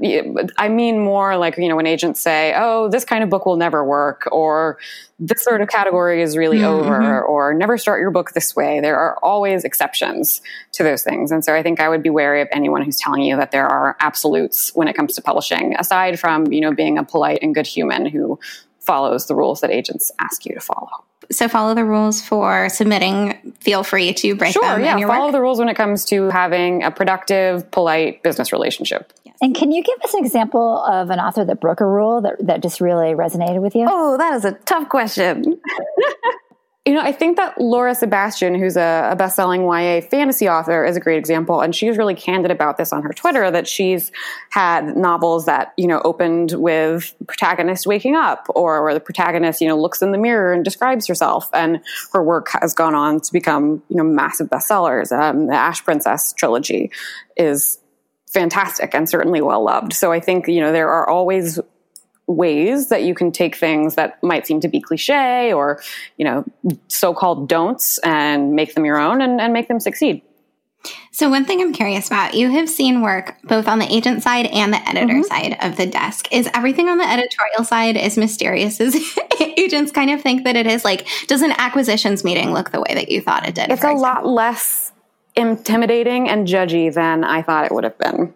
I 0.57 0.69
mean 0.69 1.01
more 1.01 1.37
like 1.37 1.59
you 1.59 1.69
know 1.69 1.75
when 1.75 1.89
agents 1.89 2.21
say, 2.21 2.55
"Oh, 2.57 2.89
this 2.89 3.05
kind 3.05 3.25
of 3.25 3.29
book 3.29 3.45
will 3.45 3.57
never 3.57 3.85
work," 3.85 4.29
or 4.31 4.79
"This 5.19 5.43
sort 5.43 5.63
of 5.63 5.69
category 5.69 6.23
is 6.23 6.37
really 6.37 6.59
Mm-hmm. 6.59 6.87
over," 6.91 7.25
or 7.25 7.53
"Never 7.53 7.77
start 7.77 8.01
your 8.01 8.13
book 8.13 8.31
this 8.31 8.55
way." 8.55 8.79
There 8.79 8.97
are 8.97 9.19
always 9.25 9.65
exceptions 9.65 10.43
to 10.75 10.85
those 10.85 11.03
things, 11.03 11.33
and 11.33 11.45
so 11.45 11.57
I 11.57 11.65
think 11.65 11.81
I 11.81 11.89
would 11.89 12.05
be 12.05 12.11
wary 12.11 12.41
of 12.41 12.47
anyone 12.53 12.83
who's 12.83 12.99
telling 12.99 13.23
you 13.23 13.37
that 13.37 13.51
there 13.51 13.67
are 13.67 13.97
absolutes 13.99 14.71
when 14.77 14.87
it 14.87 14.95
comes 14.95 15.17
to 15.17 15.23
publishing. 15.23 15.75
Aside 15.77 16.21
from 16.21 16.53
you 16.53 16.61
know 16.61 16.73
being 16.73 16.99
a 16.99 17.03
polite 17.03 17.41
and 17.43 17.53
good 17.53 17.67
human 17.67 18.07
who 18.07 18.39
follows 18.87 19.27
the 19.27 19.35
rules 19.35 19.61
that 19.61 19.71
agents 19.71 20.11
ask 20.21 20.47
you 20.47 20.55
to 20.55 20.61
follow. 20.61 20.89
So 21.33 21.49
follow 21.49 21.75
the 21.75 21.85
rules 21.85 22.23
for 22.23 22.69
submitting. 22.69 23.53
Feel 23.61 23.83
free 23.83 24.15
to 24.15 24.37
break 24.37 24.53
Sure, 24.53 24.63
them. 24.63 24.85
yeah. 24.85 24.97
your 24.97 25.09
Follow 25.09 25.27
work. 25.27 25.33
the 25.33 25.41
rules 25.41 25.59
when 25.59 25.69
it 25.69 25.75
comes 25.75 26.05
to 26.07 26.31
having 26.31 26.85
a 26.85 26.91
productive, 26.93 27.69
polite 27.73 28.23
business 28.23 28.53
relationship. 28.53 29.13
And 29.43 29.55
can 29.55 29.71
you 29.71 29.83
give 29.83 29.99
us 30.03 30.15
an 30.15 30.25
example 30.25 30.79
of 30.85 31.11
an 31.11 31.19
author 31.21 31.45
that 31.45 31.61
broke 31.61 31.81
a 31.81 31.87
rule 31.87 32.23
that, 32.23 32.37
that 32.47 32.63
just 32.63 32.81
really 32.81 33.09
resonated 33.13 33.61
with 33.61 33.75
you? 33.75 33.87
Oh, 33.91 34.17
that 34.17 34.35
is 34.35 34.45
a 34.47 34.53
tough 34.53 34.89
question. 34.89 35.61
you 36.87 36.95
know, 36.95 37.01
I 37.01 37.11
think 37.11 37.37
that 37.37 37.61
Laura 37.61 37.97
Sebastian, 37.97 38.55
who's 38.55 38.77
a, 38.77 39.09
a 39.11 39.17
best-selling 39.17 39.63
YA 39.63 40.01
fantasy 40.03 40.49
author, 40.49 40.85
is 40.85 40.97
a 40.97 41.01
great 41.01 41.19
example, 41.19 41.61
and 41.61 41.75
she's 41.75 41.99
really 41.99 42.15
candid 42.15 42.53
about 42.53 42.77
this 42.77 42.93
on 42.93 43.03
her 43.03 43.13
Twitter. 43.13 43.51
That 43.51 43.67
she's 43.67 44.13
had 44.51 44.97
novels 44.97 45.47
that 45.47 45.75
you 45.77 45.89
know 45.89 46.01
opened 46.05 46.53
with 46.53 47.13
protagonist 47.27 47.89
waking 47.89 48.15
up, 48.15 48.47
or 48.55 48.85
where 48.85 48.95
the 48.95 49.01
protagonist 49.01 49.61
you 49.61 49.67
know 49.67 49.77
looks 49.77 50.01
in 50.01 50.13
the 50.13 50.19
mirror 50.19 50.53
and 50.53 50.65
describes 50.65 51.09
herself, 51.09 51.51
and 51.53 51.81
her 52.13 52.23
work 52.23 52.51
has 52.61 52.73
gone 52.73 52.95
on 52.95 53.21
to 53.21 53.33
become 53.33 53.83
you 53.89 53.97
know 53.97 54.05
massive 54.05 54.49
bestsellers. 54.49 55.11
Um, 55.11 55.49
the 55.49 55.55
Ash 55.55 55.85
Princess 55.85 56.33
trilogy 56.35 56.93
is 57.37 57.81
fantastic 58.33 58.95
and 58.95 59.09
certainly 59.09 59.41
well 59.41 59.65
loved. 59.65 59.93
So 59.93 60.13
I 60.13 60.21
think 60.21 60.47
you 60.47 60.61
know 60.61 60.71
there 60.71 60.91
are 60.91 61.09
always 61.09 61.59
ways 62.27 62.89
that 62.89 63.05
you 63.05 63.15
can 63.15 63.31
take 63.31 63.57
things 63.57 63.95
that 63.95 64.23
might 64.23 64.47
seem 64.47 64.61
to 64.61 64.69
be 64.69 64.81
cliche 64.81 65.53
or 65.53 65.81
you 66.17 66.25
know 66.25 66.45
so-called 66.89 67.49
don'ts 67.49 67.99
and 67.99 68.55
make 68.55 68.75
them 68.75 68.85
your 68.85 68.99
own 68.99 69.21
and, 69.21 69.41
and 69.41 69.53
make 69.53 69.69
them 69.69 69.79
succeed 69.79 70.23
So, 71.13 71.31
one 71.31 71.45
thing 71.45 71.61
I'm 71.61 71.73
curious 71.73 72.07
about 72.07 72.35
you 72.35 72.51
have 72.51 72.69
seen 72.69 73.01
work 73.01 73.37
both 73.45 73.69
on 73.69 73.79
the 73.79 73.93
agent 73.93 74.23
side 74.23 74.47
and 74.47 74.73
the 74.73 74.89
editor 74.89 75.15
mm-hmm. 75.15 75.23
side 75.23 75.57
of 75.61 75.77
the 75.77 75.87
desk. 75.87 76.29
Is 76.33 76.49
everything 76.55 76.89
on 76.89 76.99
the 76.99 77.09
editorial 77.09 77.65
side 77.65 77.97
as 77.97 78.17
mysterious 78.17 78.81
as 78.81 78.97
agents 79.41 79.93
kind 79.93 80.11
of 80.11 80.21
think 80.21 80.45
that 80.45 80.57
it 80.57 80.67
is? 80.67 80.85
Like, 80.85 81.07
does 81.27 81.43
an 81.43 81.53
acquisitions 81.53 82.25
meeting 82.25 82.53
look 82.53 82.71
the 82.71 82.81
way 82.81 82.95
that 82.95 83.11
you 83.11 83.21
thought 83.21 83.49
it 83.49 83.55
did? 83.55 83.71
It's 83.71 83.83
a 83.83 83.91
example? 83.91 84.03
lot 84.03 84.27
less 84.27 84.93
intimidating 85.35 86.29
and 86.29 86.47
judgy 86.47 86.93
than 86.93 87.25
I 87.25 87.43
thought 87.43 87.67
it 87.67 87.73
would 87.73 87.85
have 87.85 87.99
been. 87.99 88.35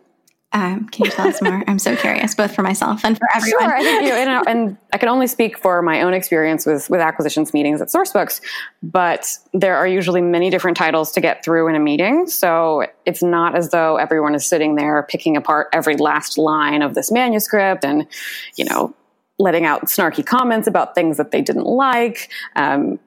Um, 0.52 0.88
can 0.88 1.04
you 1.04 1.12
tell 1.12 1.28
us 1.28 1.40
more? 1.40 1.62
I'm 1.69 1.78
so 1.78 1.95
curious, 1.95 2.35
both 2.35 2.52
for 2.52 2.62
myself 2.62 3.04
and 3.04 3.16
for 3.16 3.26
everyone. 3.37 3.62
Sure, 3.62 3.76
I 3.76 3.83
think 3.83 4.02
you 4.02 4.09
know, 4.09 4.42
and, 4.47 4.49
and, 4.49 4.76
I 4.92 4.99
can 4.99 5.09
only 5.09 5.28
speak 5.28 5.57
for 5.57 5.80
my 5.80 6.02
own 6.02 6.12
experience 6.12 6.66
with 6.66 6.90
with 6.90 7.00
acquisitions 7.00 7.54
meetings 7.54 7.80
at 7.80 7.87
Sourcebooks, 7.88 8.40
but 8.83 9.38
there 9.54 9.76
are 9.76 9.87
usually 9.87 10.21
many 10.21 10.50
different 10.50 10.76
titles 10.76 11.12
to 11.12 11.21
get 11.21 11.45
through 11.45 11.69
in 11.69 11.76
a 11.76 11.78
meeting, 11.78 12.26
so 12.26 12.85
it's 13.07 13.23
not 13.23 13.54
as 13.54 13.71
though 13.71 13.97
everyone 13.97 14.35
is 14.35 14.45
sitting 14.45 14.75
there 14.75 15.04
picking 15.04 15.37
apart 15.37 15.69
every 15.73 15.97
last 15.97 16.37
line 16.37 16.83
of 16.83 16.95
this 16.95 17.12
manuscript 17.12 17.85
and 17.85 18.09
you 18.57 18.64
know 18.64 18.92
letting 19.38 19.64
out 19.64 19.87
snarky 19.87 20.26
comments 20.26 20.66
about 20.66 20.97
things 20.97 21.16
that 21.16 21.30
they 21.30 21.40
didn't 21.40 21.66
like. 21.66 22.28
Um, 22.57 22.99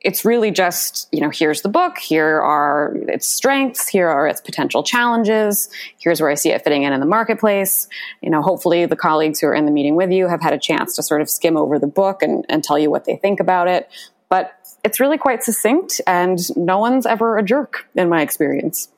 it's 0.00 0.24
really 0.24 0.50
just, 0.50 1.08
you 1.10 1.20
know, 1.20 1.30
here's 1.30 1.62
the 1.62 1.68
book, 1.68 1.98
here 1.98 2.40
are 2.40 2.94
its 3.08 3.28
strengths, 3.28 3.88
here 3.88 4.08
are 4.08 4.28
its 4.28 4.40
potential 4.40 4.82
challenges, 4.84 5.68
here's 5.98 6.20
where 6.20 6.30
I 6.30 6.34
see 6.34 6.50
it 6.50 6.62
fitting 6.62 6.84
in 6.84 6.92
in 6.92 7.00
the 7.00 7.06
marketplace. 7.06 7.88
You 8.22 8.30
know, 8.30 8.40
hopefully 8.40 8.86
the 8.86 8.96
colleagues 8.96 9.40
who 9.40 9.48
are 9.48 9.54
in 9.54 9.66
the 9.66 9.72
meeting 9.72 9.96
with 9.96 10.12
you 10.12 10.28
have 10.28 10.40
had 10.40 10.52
a 10.52 10.58
chance 10.58 10.94
to 10.96 11.02
sort 11.02 11.20
of 11.20 11.28
skim 11.28 11.56
over 11.56 11.78
the 11.78 11.88
book 11.88 12.22
and, 12.22 12.46
and 12.48 12.62
tell 12.62 12.78
you 12.78 12.90
what 12.90 13.06
they 13.06 13.16
think 13.16 13.40
about 13.40 13.66
it. 13.66 13.90
But 14.28 14.52
it's 14.84 15.00
really 15.00 15.18
quite 15.18 15.42
succinct 15.42 16.00
and 16.06 16.38
no 16.56 16.78
one's 16.78 17.04
ever 17.04 17.36
a 17.36 17.42
jerk 17.42 17.88
in 17.96 18.08
my 18.08 18.22
experience. 18.22 18.88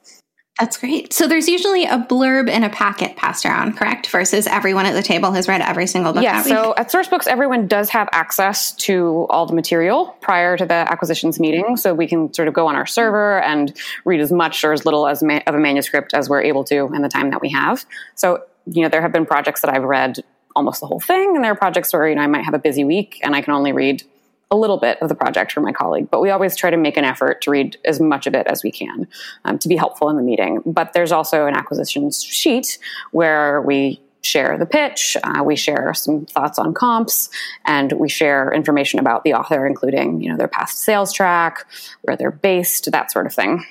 That's 0.61 0.77
great. 0.77 1.15
So 1.15 1.27
there's 1.27 1.49
usually 1.49 1.87
a 1.87 1.97
blurb 1.97 2.51
in 2.51 2.65
a 2.65 2.69
packet 2.69 3.17
passed 3.17 3.47
around, 3.47 3.79
correct? 3.79 4.09
Versus 4.09 4.47
everyone 4.47 4.85
at 4.85 4.93
the 4.93 5.03
table 5.03 5.33
has 5.33 5.49
read 5.49 5.63
every 5.63 5.87
single 5.87 6.13
book. 6.13 6.23
Yeah. 6.23 6.43
So 6.43 6.75
at 6.77 6.93
Sourcebooks, 6.93 7.27
everyone 7.27 7.67
does 7.67 7.89
have 7.89 8.11
access 8.13 8.73
to 8.73 9.27
all 9.31 9.47
the 9.47 9.55
material 9.55 10.15
prior 10.21 10.59
to 10.59 10.67
the 10.67 10.75
acquisitions 10.75 11.41
meeting. 11.41 11.79
So 11.79 11.95
we 11.95 12.07
can 12.07 12.33
sort 12.35 12.47
of 12.47 12.53
go 12.53 12.67
on 12.67 12.77
our 12.77 12.85
server 12.85 13.41
and 13.41 13.75
read 14.05 14.21
as 14.21 14.31
much 14.31 14.63
or 14.63 14.75
as 14.75 14.85
little 14.85 15.07
as 15.07 15.23
ma- 15.23 15.41
of 15.47 15.55
a 15.55 15.59
manuscript 15.59 16.13
as 16.13 16.29
we're 16.29 16.43
able 16.43 16.63
to 16.65 16.93
in 16.93 17.01
the 17.01 17.09
time 17.09 17.31
that 17.31 17.41
we 17.41 17.49
have. 17.49 17.87
So, 18.15 18.45
you 18.67 18.83
know, 18.83 18.91
there 18.91 19.01
have 19.01 19.13
been 19.13 19.25
projects 19.25 19.63
that 19.63 19.73
I've 19.75 19.85
read 19.85 20.23
almost 20.55 20.81
the 20.81 20.87
whole 20.87 21.01
thing, 21.01 21.37
and 21.37 21.43
there 21.43 21.53
are 21.53 21.57
projects 21.57 21.91
where, 21.93 22.07
you 22.07 22.17
know, 22.17 22.23
I 22.23 22.27
might 22.27 22.45
have 22.45 22.55
a 22.55 22.59
busy 22.59 22.85
week 22.85 23.19
and 23.23 23.35
I 23.35 23.41
can 23.41 23.55
only 23.55 23.73
read 23.73 24.03
a 24.51 24.57
little 24.57 24.79
bit 24.79 24.99
of 25.01 25.09
the 25.09 25.15
project 25.15 25.53
for 25.53 25.61
my 25.61 25.73
colleague, 25.73 26.09
but 26.11 26.21
we 26.21 26.31
always 26.31 26.57
try 26.57 26.71
to 26.71 26.77
make 26.77 26.97
an 26.97 27.05
effort 27.05 27.41
to 27.43 27.51
read 27.51 27.77
as 27.85 28.01
much 28.01 28.27
of 28.27 28.35
it 28.35 28.47
as 28.49 28.63
we 28.63 28.73
can 28.73 29.07
um, 29.45 29.59
to 29.59 29.69
be 29.69 29.77
helpful 29.77 30.09
in 30.09 30.17
the 30.17 30.23
meeting. 30.23 30.61
But 30.67 30.93
there's 30.93 31.13
also 31.13 31.47
an 31.47 31.55
acquisitions 31.55 32.23
sheet 32.23 32.79
where 33.13 33.63
we 33.63 34.01
share 34.23 34.59
the 34.59 34.67
pitch, 34.67 35.17
uh, 35.23 35.43
we 35.43 35.57
share 35.57 35.95
some 35.95 36.27
thoughts 36.27 36.59
on 36.59 36.75
comps, 36.75 37.31
and 37.65 37.93
we 37.93 38.09
share 38.09 38.53
information 38.53 38.99
about 38.99 39.25
the 39.25 39.35
author, 39.35 39.67
including 39.67 40.21
you 40.21 40.31
know 40.31 40.37
their 40.37 40.49
past 40.49 40.79
sales 40.81 41.13
track, 41.13 41.65
where 42.03 42.17
they're 42.17 42.31
based, 42.31 42.91
that 42.91 43.13
sort 43.13 43.27
of 43.27 43.33
thing. 43.33 43.65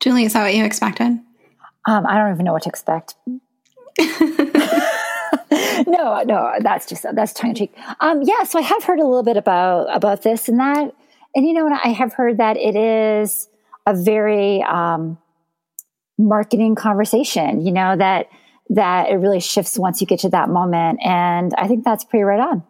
Julie, 0.00 0.24
is 0.24 0.32
that 0.32 0.42
what 0.44 0.54
you 0.54 0.64
expected? 0.64 1.18
Um, 1.86 2.06
I 2.06 2.16
don't 2.18 2.32
even 2.32 2.44
know 2.44 2.52
what 2.52 2.62
to 2.62 2.68
expect. 2.68 3.14
no, 5.86 6.22
no, 6.22 6.52
that's 6.60 6.86
just 6.86 7.06
that's 7.14 7.32
tongue 7.32 7.50
in 7.50 7.56
cheek. 7.56 7.74
Um, 8.00 8.22
yeah, 8.22 8.44
so 8.44 8.58
I 8.58 8.62
have 8.62 8.84
heard 8.84 9.00
a 9.00 9.04
little 9.04 9.22
bit 9.22 9.36
about 9.36 9.94
about 9.94 10.22
this 10.22 10.48
and 10.48 10.58
that, 10.60 10.94
and 11.34 11.46
you 11.46 11.54
know, 11.54 11.68
I 11.82 11.88
have 11.88 12.12
heard 12.12 12.38
that 12.38 12.56
it 12.56 12.76
is 12.76 13.48
a 13.86 13.94
very 13.94 14.62
um, 14.62 15.18
marketing 16.18 16.74
conversation. 16.74 17.64
You 17.64 17.72
know 17.72 17.96
that 17.96 18.28
that 18.70 19.10
it 19.10 19.14
really 19.14 19.40
shifts 19.40 19.78
once 19.78 20.00
you 20.00 20.06
get 20.06 20.20
to 20.20 20.28
that 20.30 20.48
moment, 20.48 21.00
and 21.02 21.54
I 21.56 21.66
think 21.66 21.84
that's 21.84 22.04
pretty 22.04 22.24
right 22.24 22.40
on. 22.40 22.62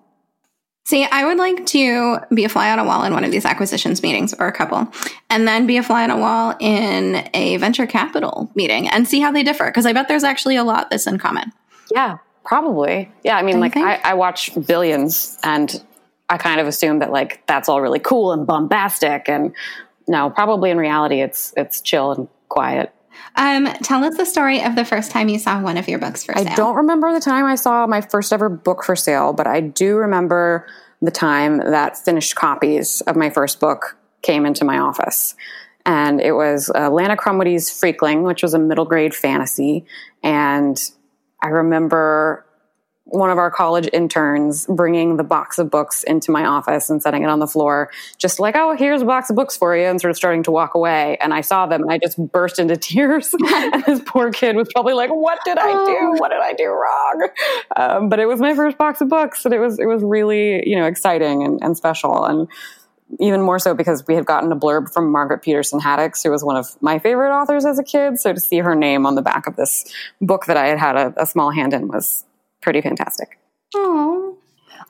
See, 0.89 1.05
I 1.05 1.27
would 1.27 1.37
like 1.37 1.67
to 1.67 2.21
be 2.33 2.45
a 2.45 2.49
fly 2.49 2.71
on 2.71 2.79
a 2.79 2.85
wall 2.85 3.05
in 3.05 3.13
one 3.13 3.23
of 3.23 3.31
these 3.31 3.45
acquisitions 3.45 4.03
meetings 4.03 4.33
or 4.33 4.47
a 4.47 4.53
couple, 4.53 4.91
and 5.29 5.47
then 5.47 5.67
be 5.67 5.77
a 5.77 5.83
fly 5.83 6.05
on 6.05 6.11
a 6.11 6.17
wall 6.17 6.55
in 6.61 7.29
a 7.35 7.59
venture 7.59 7.87
capital 7.87 8.51
meeting 8.55 8.89
and 8.89 9.07
see 9.07 9.21
how 9.21 9.31
they 9.31 9.43
differ. 9.43 9.67
Because 9.67 9.85
I 9.85 9.93
bet 9.93 10.09
there's 10.09 10.25
actually 10.25 10.57
a 10.57 10.65
lot 10.65 10.89
that's 10.89 11.07
in 11.07 11.19
common. 11.19 11.53
Yeah, 11.95 12.17
Probably. 12.49 13.13
Yeah. 13.25 13.37
I 13.37 13.43
mean, 13.43 13.61
like 13.61 13.77
I, 13.77 13.97
I 14.03 14.15
watch 14.15 14.51
billions 14.67 15.37
and 15.43 15.85
I 16.31 16.39
kind 16.39 16.61
of 16.61 16.67
assume 16.67 17.01
that 17.01 17.13
like 17.13 17.47
that's 17.47 17.69
all 17.69 17.83
really 17.83 17.99
cool 17.99 18.33
and 18.33 18.47
bombastic 18.47 19.29
and 19.29 19.55
no, 20.09 20.31
probably 20.31 20.71
in 20.71 20.79
reality 20.79 21.21
it's 21.21 21.53
it's 21.59 21.83
chill 21.83 22.13
and 22.13 22.29
quiet. 22.49 22.91
Um, 23.37 23.67
tell 23.83 24.03
us 24.03 24.17
the 24.17 24.25
story 24.25 24.63
of 24.63 24.77
the 24.77 24.87
first 24.87 25.11
time 25.11 25.29
you 25.29 25.39
saw 25.39 25.61
one 25.61 25.77
of 25.77 25.89
your 25.89 25.99
books 25.99 26.25
for 26.25 26.33
sale. 26.35 26.49
I 26.49 26.55
don't 26.55 26.77
remember 26.77 27.13
the 27.13 27.21
time 27.21 27.45
I 27.45 27.55
saw 27.55 27.87
my 27.87 28.01
first 28.01 28.33
ever 28.33 28.49
book 28.49 28.83
for 28.83 28.97
sale, 28.97 29.35
but 29.35 29.47
I 29.47 29.61
do 29.61 29.97
remember 29.97 30.67
the 31.03 31.11
time 31.11 31.59
that 31.59 31.99
finished 31.99 32.35
copies 32.35 33.03
of 33.03 33.15
my 33.15 33.29
first 33.29 33.61
book 33.61 33.99
came 34.23 34.47
into 34.47 34.65
my 34.65 34.79
office. 34.79 35.35
And 35.85 36.19
it 36.19 36.33
was 36.33 36.71
uh, 36.75 36.91
Lana 36.91 37.17
Krumwiede's 37.17 37.71
Freakling, 37.71 38.23
which 38.23 38.43
was 38.43 38.55
a 38.55 38.59
middle 38.59 38.87
grade 38.87 39.15
fantasy. 39.15 39.85
And 40.23 40.81
I 41.43 41.49
remember 41.49 42.45
one 43.09 43.31
of 43.31 43.39
our 43.39 43.51
college 43.51 43.89
interns 43.93 44.67
bringing 44.67 45.17
the 45.17 45.25
box 45.25 45.59
of 45.59 45.71
books 45.71 46.03
into 46.05 46.31
my 46.31 46.45
office 46.45 46.91
and 46.91 47.03
setting 47.03 47.23
it 47.23 47.29
on 47.29 47.39
the 47.39 47.47
floor, 47.47 47.91
just 48.19 48.39
like, 48.39 48.55
oh, 48.55 48.77
here's 48.77 49.01
a 49.01 49.07
box 49.07 49.31
of 49.31 49.37
books 49.37 49.57
for 49.57 49.75
you, 49.75 49.85
and 49.85 49.99
sort 49.99 50.11
of 50.11 50.17
starting 50.17 50.43
to 50.43 50.51
walk 50.51 50.75
away. 50.75 51.17
And 51.21 51.33
I 51.33 51.41
saw 51.41 51.67
them 51.67 51.83
and 51.83 51.91
I 51.91 51.99
just 51.99 52.19
burst 52.19 52.59
into 52.59 52.77
tears. 52.77 53.35
and 53.53 53.83
this 53.85 54.03
poor 54.05 54.31
kid 54.31 54.57
was 54.57 54.69
probably 54.73 54.93
like, 54.93 55.11
what 55.11 55.39
did 55.45 55.57
I 55.57 55.73
do? 55.73 55.97
Oh. 56.01 56.17
What 56.19 56.31
did 56.31 56.41
I 56.41 56.53
do 56.53 56.67
wrong? 56.67 57.29
Um, 57.77 58.09
but 58.11 58.21
it 58.21 58.27
was 58.27 58.41
my 58.41 58.55
first 58.55 58.77
box 58.77 59.01
of 59.01 59.09
books, 59.09 59.45
and 59.47 59.55
it 59.55 59.59
was, 59.59 59.79
it 59.79 59.87
was 59.87 60.03
really, 60.03 60.69
you 60.69 60.77
know, 60.77 60.87
exciting 60.87 61.43
and, 61.43 61.59
and 61.63 61.77
special. 61.77 62.27
And 62.27 62.47
even 63.21 63.43
more 63.43 63.59
so 63.59 63.75
because 63.75 64.07
we 64.07 64.15
had 64.15 64.27
gotten 64.27 64.53
a 64.53 64.57
blurb 64.57 64.93
from 64.93 65.11
Margaret 65.11 65.43
Peterson 65.43 65.81
Haddix, 65.81 66.23
who 66.23 66.31
was 66.31 66.45
one 66.45 66.57
of 66.57 66.77
my 66.83 66.99
favorite 66.99 67.35
authors 67.35 67.65
as 67.65 67.79
a 67.79 67.85
kid. 67.85 68.19
So 68.21 68.33
to 68.33 68.41
see 68.41 68.59
her 68.59 68.75
name 68.75 69.07
on 69.07 69.15
the 69.15 69.23
back 69.23 69.47
of 69.47 69.57
this 69.57 69.85
book 70.21 70.47
that 70.47 70.57
I 70.57 70.67
had 70.67 70.79
had 70.79 70.97
a, 70.97 71.15
a 71.17 71.27
small 71.27 71.51
hand 71.51 71.73
in 71.73 71.89
was 71.89 72.25
pretty 72.61 72.81
fantastic. 72.81 73.39
Oh, 73.75 74.37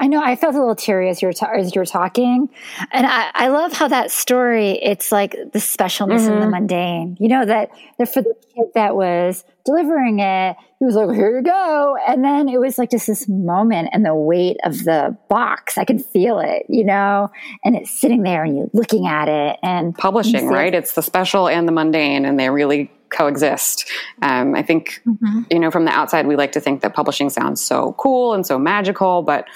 I 0.01 0.07
know. 0.07 0.23
I 0.23 0.37
felt 0.37 0.55
a 0.55 0.59
little 0.59 0.77
teary 0.77 1.09
as 1.09 1.21
you 1.21 1.29
were, 1.29 1.33
ta- 1.33 1.51
as 1.57 1.75
you 1.75 1.81
were 1.81 1.87
talking, 1.87 2.49
and 2.93 3.07
I, 3.07 3.31
I, 3.35 3.49
love 3.49 3.73
how 3.73 3.89
that 3.89 4.13
story. 4.13 4.73
It's 4.83 5.11
like 5.11 5.33
the 5.33 5.59
specialness 5.59 6.21
mm-hmm. 6.21 6.35
and 6.35 6.43
the 6.43 6.49
mundane. 6.49 7.17
You 7.19 7.29
know 7.29 7.45
that 7.45 7.71
that 7.99 8.13
for 8.13 8.23
the 8.23 8.35
kid 8.55 8.67
that 8.75 8.95
was 8.95 9.45
delivering 9.65 10.21
it, 10.21 10.57
he 10.79 10.85
was 10.85 10.95
like, 10.95 11.17
"Here 11.17 11.39
you 11.39 11.43
go," 11.43 11.97
and 12.07 12.25
then 12.25 12.49
it 12.49 12.61
was 12.61 12.79
like 12.79 12.91
just 12.91 13.09
this 13.09 13.29
moment 13.29 13.89
and 13.93 14.05
the 14.05 14.15
weight 14.15 14.59
of 14.65 14.85
the 14.85 15.17
box. 15.29 15.77
I 15.77 15.85
could 15.85 16.05
feel 16.05 16.39
it, 16.39 16.67
you 16.69 16.85
know, 16.85 17.31
and 17.65 17.75
it's 17.75 17.91
sitting 17.91 18.23
there 18.23 18.45
and 18.45 18.57
you're 18.57 18.71
looking 18.73 19.09
at 19.09 19.29
it 19.29 19.59
and 19.65 19.97
publishing, 19.97 20.47
right? 20.49 20.75
It's 20.75 20.95
the 20.95 21.03
special 21.03 21.49
and 21.49 21.67
the 21.67 21.73
mundane, 21.73 22.25
and 22.25 22.39
they 22.39 22.51
really 22.51 22.91
coexist. 23.11 23.91
Um, 24.23 24.55
I 24.55 24.63
think, 24.63 25.03
mm-hmm. 25.07 25.43
you 25.51 25.59
know, 25.59 25.71
from 25.71 25.85
the 25.85 25.91
outside, 25.91 26.27
we 26.27 26.37
like 26.37 26.53
to 26.53 26.61
think 26.61 26.83
that 26.83 26.95
publishing 26.95 27.31
sounds 27.31 27.61
so 27.61 27.95
cool 27.99 28.35
and 28.35 28.47
so 28.47 28.59
magical, 28.59 29.23
but 29.23 29.47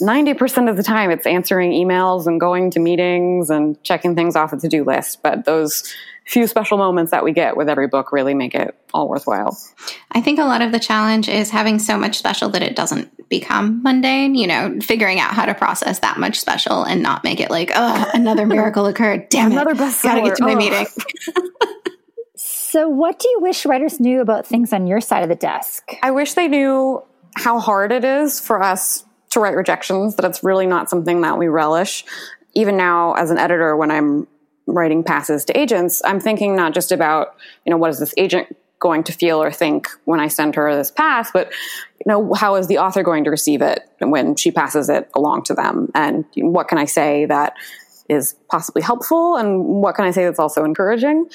90% 0.00 0.68
of 0.68 0.76
the 0.76 0.82
time 0.82 1.10
it's 1.10 1.26
answering 1.26 1.72
emails 1.72 2.26
and 2.26 2.40
going 2.40 2.70
to 2.72 2.80
meetings 2.80 3.50
and 3.50 3.82
checking 3.82 4.14
things 4.14 4.36
off 4.36 4.52
a 4.52 4.56
to 4.56 4.68
do 4.68 4.84
list. 4.84 5.22
But 5.22 5.44
those 5.44 5.94
few 6.26 6.46
special 6.46 6.76
moments 6.76 7.12
that 7.12 7.22
we 7.22 7.32
get 7.32 7.56
with 7.56 7.68
every 7.68 7.86
book 7.86 8.10
really 8.12 8.34
make 8.34 8.54
it 8.54 8.74
all 8.92 9.08
worthwhile. 9.08 9.56
I 10.10 10.20
think 10.20 10.38
a 10.38 10.44
lot 10.44 10.60
of 10.60 10.72
the 10.72 10.80
challenge 10.80 11.28
is 11.28 11.50
having 11.50 11.78
so 11.78 11.96
much 11.96 12.18
special 12.18 12.48
that 12.50 12.62
it 12.62 12.74
doesn't 12.74 13.28
become 13.28 13.82
mundane, 13.82 14.34
you 14.34 14.46
know, 14.46 14.78
figuring 14.80 15.20
out 15.20 15.32
how 15.32 15.46
to 15.46 15.54
process 15.54 16.00
that 16.00 16.18
much 16.18 16.40
special 16.40 16.82
and 16.82 17.02
not 17.02 17.22
make 17.22 17.40
it 17.40 17.50
like, 17.50 17.70
oh, 17.74 18.10
another 18.12 18.44
miracle 18.46 18.86
occurred. 18.86 19.28
Damn 19.28 19.52
another 19.52 19.70
it. 19.70 19.78
Bestseller. 19.78 20.02
Gotta 20.02 20.22
get 20.22 20.36
to 20.36 20.44
my 20.44 20.52
oh. 20.52 20.56
meeting. 20.56 20.86
So, 22.76 22.90
what 22.90 23.18
do 23.18 23.28
you 23.28 23.40
wish 23.40 23.64
writers 23.64 24.00
knew 24.00 24.20
about 24.20 24.46
things 24.46 24.70
on 24.70 24.86
your 24.86 25.00
side 25.00 25.22
of 25.22 25.30
the 25.30 25.34
desk? 25.34 25.92
I 26.02 26.10
wish 26.10 26.34
they 26.34 26.46
knew 26.46 27.02
how 27.34 27.58
hard 27.58 27.90
it 27.90 28.04
is 28.04 28.38
for 28.38 28.62
us 28.62 29.02
to 29.36 29.40
write 29.40 29.54
rejections, 29.54 30.16
that 30.16 30.24
it's 30.24 30.42
really 30.42 30.66
not 30.66 30.88
something 30.88 31.20
that 31.20 31.38
we 31.38 31.46
relish. 31.46 32.04
Even 32.54 32.76
now, 32.76 33.12
as 33.12 33.30
an 33.30 33.36
editor, 33.36 33.76
when 33.76 33.90
I'm 33.90 34.26
writing 34.66 35.04
passes 35.04 35.44
to 35.44 35.58
agents, 35.58 36.00
I'm 36.04 36.20
thinking 36.20 36.56
not 36.56 36.72
just 36.72 36.90
about, 36.90 37.36
you 37.64 37.70
know, 37.70 37.76
what 37.76 37.90
is 37.90 37.98
this 37.98 38.14
agent 38.16 38.56
going 38.78 39.04
to 39.04 39.12
feel 39.12 39.42
or 39.42 39.50
think 39.50 39.88
when 40.06 40.20
I 40.20 40.28
send 40.28 40.54
her 40.54 40.74
this 40.74 40.90
pass, 40.90 41.30
but 41.30 41.52
you 41.98 42.10
know, 42.12 42.32
how 42.34 42.56
is 42.56 42.66
the 42.66 42.78
author 42.78 43.02
going 43.02 43.24
to 43.24 43.30
receive 43.30 43.62
it 43.62 43.80
when 44.00 44.36
she 44.36 44.50
passes 44.50 44.88
it 44.88 45.10
along 45.14 45.44
to 45.44 45.54
them? 45.54 45.90
And 45.94 46.24
what 46.36 46.68
can 46.68 46.78
I 46.78 46.86
say 46.86 47.26
that 47.26 47.54
is 48.08 48.36
possibly 48.50 48.82
helpful 48.82 49.36
and 49.36 49.64
what 49.64 49.94
can 49.94 50.04
I 50.04 50.10
say 50.12 50.24
that's 50.24 50.38
also 50.38 50.64
encouraging? 50.64 51.28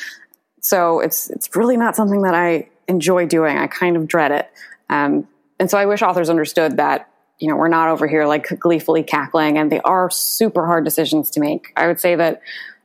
So 0.62 1.00
it's 1.00 1.30
it's 1.30 1.56
really 1.56 1.78
not 1.78 1.96
something 1.96 2.22
that 2.24 2.36
I 2.36 2.70
enjoy 2.88 3.26
doing. 3.28 3.58
I 3.58 3.68
kind 3.68 3.96
of 3.96 4.08
dread 4.08 4.32
it. 4.32 4.50
Um, 4.90 5.28
and 5.60 5.70
so 5.70 5.78
I 5.78 5.86
wish 5.86 6.02
authors 6.02 6.30
understood 6.30 6.78
that 6.78 7.11
you 7.42 7.48
know 7.50 7.56
we're 7.56 7.68
not 7.68 7.90
over 7.90 8.08
here 8.08 8.26
like 8.26 8.48
gleefully 8.60 9.04
cackling, 9.04 9.58
and 9.58 9.72
they 9.72 9.82
are 9.82 10.10
super 10.10 10.66
hard 10.66 10.86
decisions 10.86 11.30
to 11.32 11.40
make. 11.40 11.74
I 11.76 11.88
would 11.88 12.00
say 12.00 12.16
that 12.16 12.42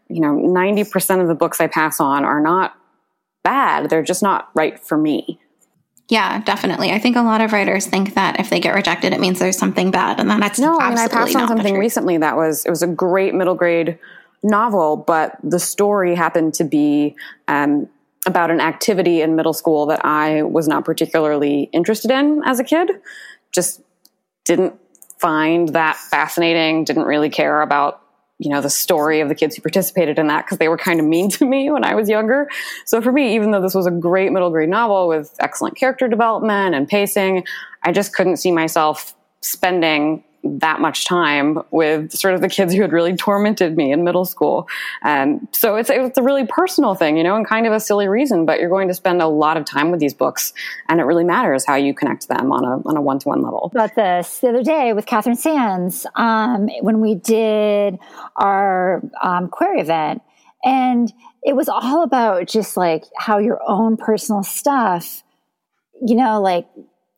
you 0.08 0.20
know 0.20 0.34
ninety 0.34 0.82
percent 0.82 1.20
of 1.20 1.28
the 1.28 1.34
books 1.34 1.60
I 1.60 1.66
pass 1.66 2.00
on 2.00 2.24
are 2.24 2.40
not 2.40 2.74
bad. 3.44 3.90
They're 3.90 4.02
just 4.02 4.22
not 4.22 4.48
right 4.54 4.80
for 4.80 4.96
me. 4.96 5.38
Yeah, 6.08 6.40
definitely. 6.42 6.90
I 6.90 6.98
think 6.98 7.16
a 7.16 7.22
lot 7.22 7.40
of 7.40 7.52
writers 7.52 7.86
think 7.86 8.14
that 8.14 8.40
if 8.40 8.48
they 8.48 8.60
get 8.60 8.74
rejected, 8.74 9.12
it 9.12 9.20
means 9.20 9.38
there's 9.38 9.58
something 9.58 9.90
bad, 9.90 10.20
and 10.20 10.30
that's 10.30 10.58
no. 10.58 10.78
I 10.80 10.88
mean, 10.88 10.98
I 10.98 11.08
passed 11.08 11.36
on 11.36 11.48
something 11.48 11.78
recently 11.78 12.16
that 12.18 12.36
was 12.36 12.64
it 12.64 12.70
was 12.70 12.82
a 12.82 12.86
great 12.86 13.34
middle 13.34 13.54
grade 13.54 13.98
novel, 14.42 14.96
but 14.96 15.36
the 15.42 15.58
story 15.58 16.14
happened 16.14 16.54
to 16.54 16.64
be 16.64 17.14
um, 17.48 17.88
about 18.26 18.50
an 18.50 18.60
activity 18.60 19.20
in 19.20 19.36
middle 19.36 19.52
school 19.52 19.86
that 19.86 20.04
I 20.04 20.42
was 20.42 20.66
not 20.66 20.84
particularly 20.84 21.68
interested 21.72 22.10
in 22.10 22.42
as 22.46 22.58
a 22.58 22.64
kid. 22.64 22.90
Just 23.52 23.82
didn't 24.46 24.74
find 25.18 25.70
that 25.70 25.96
fascinating. 25.96 26.84
Didn't 26.84 27.04
really 27.04 27.28
care 27.28 27.60
about 27.60 28.00
you 28.38 28.50
know 28.50 28.60
the 28.60 28.70
story 28.70 29.20
of 29.20 29.28
the 29.28 29.34
kids 29.34 29.56
who 29.56 29.62
participated 29.62 30.18
in 30.18 30.26
that 30.26 30.44
because 30.44 30.58
they 30.58 30.68
were 30.68 30.76
kind 30.78 31.00
of 31.00 31.06
mean 31.06 31.30
to 31.32 31.44
me 31.44 31.70
when 31.70 31.84
I 31.84 31.94
was 31.94 32.08
younger. 32.08 32.48
So 32.86 33.02
for 33.02 33.12
me, 33.12 33.34
even 33.34 33.50
though 33.50 33.60
this 33.60 33.74
was 33.74 33.86
a 33.86 33.90
great 33.90 34.32
middle 34.32 34.50
grade 34.50 34.68
novel 34.68 35.08
with 35.08 35.34
excellent 35.40 35.76
character 35.76 36.08
development 36.08 36.74
and 36.74 36.88
pacing, 36.88 37.44
I 37.82 37.92
just 37.92 38.14
couldn't 38.14 38.38
see 38.38 38.52
myself 38.52 39.14
spending 39.40 40.24
that 40.58 40.80
much 40.80 41.04
time 41.04 41.58
with 41.70 42.12
sort 42.12 42.34
of 42.34 42.40
the 42.40 42.48
kids 42.48 42.74
who 42.74 42.82
had 42.82 42.92
really 42.92 43.16
tormented 43.16 43.76
me 43.76 43.92
in 43.92 44.04
middle 44.04 44.24
school. 44.24 44.68
And 45.02 45.46
so 45.52 45.76
it's, 45.76 45.90
it's 45.90 46.18
a 46.18 46.22
really 46.22 46.46
personal 46.46 46.94
thing, 46.94 47.16
you 47.16 47.24
know, 47.24 47.36
and 47.36 47.46
kind 47.46 47.66
of 47.66 47.72
a 47.72 47.80
silly 47.80 48.08
reason, 48.08 48.46
but 48.46 48.60
you're 48.60 48.68
going 48.68 48.88
to 48.88 48.94
spend 48.94 49.22
a 49.22 49.26
lot 49.26 49.56
of 49.56 49.64
time 49.64 49.90
with 49.90 50.00
these 50.00 50.14
books 50.14 50.52
and 50.88 51.00
it 51.00 51.04
really 51.04 51.24
matters 51.24 51.64
how 51.64 51.74
you 51.74 51.94
connect 51.94 52.28
them 52.28 52.52
on 52.52 52.64
a, 52.64 52.88
on 52.88 52.96
a 52.96 53.00
one-to-one 53.00 53.42
level. 53.42 53.70
About 53.72 53.94
this 53.94 54.40
the 54.40 54.48
other 54.48 54.62
day 54.62 54.92
with 54.92 55.06
Catherine 55.06 55.36
Sands, 55.36 56.06
um, 56.14 56.68
when 56.80 57.00
we 57.00 57.14
did 57.14 57.98
our 58.36 59.02
um, 59.22 59.48
query 59.48 59.80
event 59.80 60.22
and 60.64 61.12
it 61.42 61.54
was 61.54 61.68
all 61.68 62.02
about 62.02 62.48
just 62.48 62.76
like 62.76 63.04
how 63.16 63.38
your 63.38 63.60
own 63.66 63.96
personal 63.96 64.42
stuff, 64.42 65.22
you 66.04 66.16
know, 66.16 66.40
like 66.40 66.66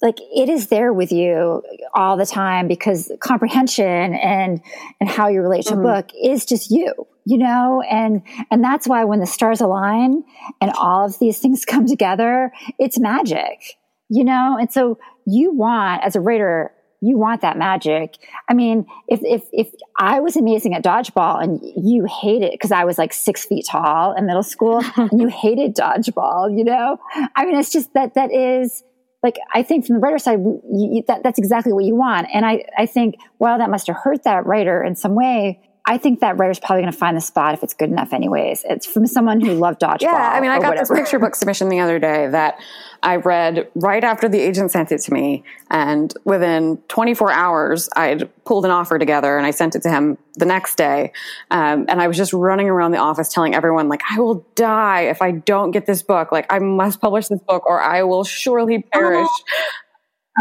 like 0.00 0.18
it 0.20 0.48
is 0.48 0.68
there 0.68 0.92
with 0.92 1.10
you 1.10 1.62
all 1.94 2.16
the 2.16 2.26
time 2.26 2.68
because 2.68 3.10
comprehension 3.20 4.14
and 4.14 4.60
and 5.00 5.08
how 5.08 5.28
you 5.28 5.40
relate 5.40 5.64
to 5.66 5.74
mm-hmm. 5.74 5.86
a 5.86 5.94
book 5.94 6.10
is 6.22 6.44
just 6.44 6.70
you 6.70 6.92
you 7.24 7.38
know 7.38 7.82
and 7.90 8.22
and 8.50 8.62
that's 8.62 8.86
why 8.86 9.04
when 9.04 9.20
the 9.20 9.26
stars 9.26 9.60
align 9.60 10.22
and 10.60 10.72
all 10.78 11.06
of 11.06 11.18
these 11.18 11.38
things 11.38 11.64
come 11.66 11.86
together 11.86 12.52
it's 12.78 12.98
magic 12.98 13.76
you 14.08 14.24
know 14.24 14.56
and 14.58 14.72
so 14.72 14.98
you 15.26 15.52
want 15.52 16.02
as 16.04 16.16
a 16.16 16.20
writer 16.20 16.72
you 17.00 17.16
want 17.16 17.42
that 17.42 17.56
magic. 17.56 18.16
I 18.48 18.54
mean, 18.54 18.86
if 19.06 19.20
if 19.22 19.44
if 19.52 19.72
I 19.98 20.20
was 20.20 20.36
amazing 20.36 20.74
at 20.74 20.82
dodgeball 20.82 21.42
and 21.42 21.60
you 21.76 22.06
hated 22.06 22.50
because 22.50 22.72
I 22.72 22.84
was 22.84 22.98
like 22.98 23.12
six 23.12 23.44
feet 23.44 23.66
tall 23.70 24.14
in 24.14 24.26
middle 24.26 24.42
school 24.42 24.82
and 24.96 25.20
you 25.20 25.28
hated 25.28 25.76
dodgeball, 25.76 26.56
you 26.56 26.64
know, 26.64 26.98
I 27.36 27.44
mean, 27.44 27.56
it's 27.56 27.70
just 27.70 27.94
that 27.94 28.14
that 28.14 28.32
is 28.32 28.82
like 29.28 29.36
I 29.52 29.62
think 29.62 29.86
from 29.86 29.96
the 29.96 30.00
writer 30.00 30.18
side, 30.18 30.38
you, 30.38 30.62
you, 30.72 31.04
that, 31.06 31.22
that's 31.22 31.38
exactly 31.38 31.72
what 31.72 31.84
you 31.84 31.94
want. 31.94 32.28
And 32.32 32.46
I, 32.46 32.64
I 32.78 32.86
think 32.86 33.16
while 33.36 33.58
that 33.58 33.68
must 33.68 33.86
have 33.88 33.96
hurt 33.96 34.22
that 34.24 34.46
writer 34.46 34.82
in 34.82 34.96
some 34.96 35.14
way, 35.14 35.60
I 35.88 35.96
think 35.96 36.20
that 36.20 36.36
writer's 36.36 36.58
probably 36.58 36.82
going 36.82 36.92
to 36.92 36.98
find 36.98 37.16
the 37.16 37.22
spot 37.22 37.54
if 37.54 37.62
it's 37.62 37.72
good 37.72 37.88
enough, 37.88 38.12
anyways. 38.12 38.62
It's 38.68 38.84
from 38.84 39.06
someone 39.06 39.40
who 39.40 39.54
loved 39.54 39.80
dodgeball. 39.80 40.02
Yeah, 40.02 40.32
I 40.34 40.38
mean, 40.38 40.50
I 40.50 40.58
got 40.58 40.68
whatever. 40.68 40.94
this 40.94 40.98
picture 41.00 41.18
book 41.18 41.34
submission 41.34 41.70
the 41.70 41.80
other 41.80 41.98
day 41.98 42.28
that 42.28 42.60
I 43.02 43.16
read 43.16 43.70
right 43.74 44.04
after 44.04 44.28
the 44.28 44.38
agent 44.38 44.70
sent 44.70 44.92
it 44.92 44.98
to 44.98 45.14
me, 45.14 45.44
and 45.70 46.12
within 46.24 46.76
24 46.88 47.32
hours, 47.32 47.88
I'd 47.96 48.28
pulled 48.44 48.66
an 48.66 48.70
offer 48.70 48.98
together 48.98 49.38
and 49.38 49.46
I 49.46 49.50
sent 49.50 49.76
it 49.76 49.82
to 49.82 49.88
him 49.88 50.18
the 50.34 50.44
next 50.44 50.74
day. 50.74 51.12
Um, 51.50 51.86
and 51.88 52.02
I 52.02 52.06
was 52.06 52.18
just 52.18 52.34
running 52.34 52.68
around 52.68 52.90
the 52.90 52.98
office 52.98 53.32
telling 53.32 53.54
everyone, 53.54 53.88
like, 53.88 54.02
I 54.10 54.20
will 54.20 54.46
die 54.56 55.02
if 55.02 55.22
I 55.22 55.30
don't 55.30 55.70
get 55.70 55.86
this 55.86 56.02
book. 56.02 56.32
Like, 56.32 56.52
I 56.52 56.58
must 56.58 57.00
publish 57.00 57.28
this 57.28 57.40
book, 57.40 57.64
or 57.64 57.80
I 57.80 58.02
will 58.02 58.24
surely 58.24 58.82
perish. 58.82 59.26
Oh. 59.26 59.42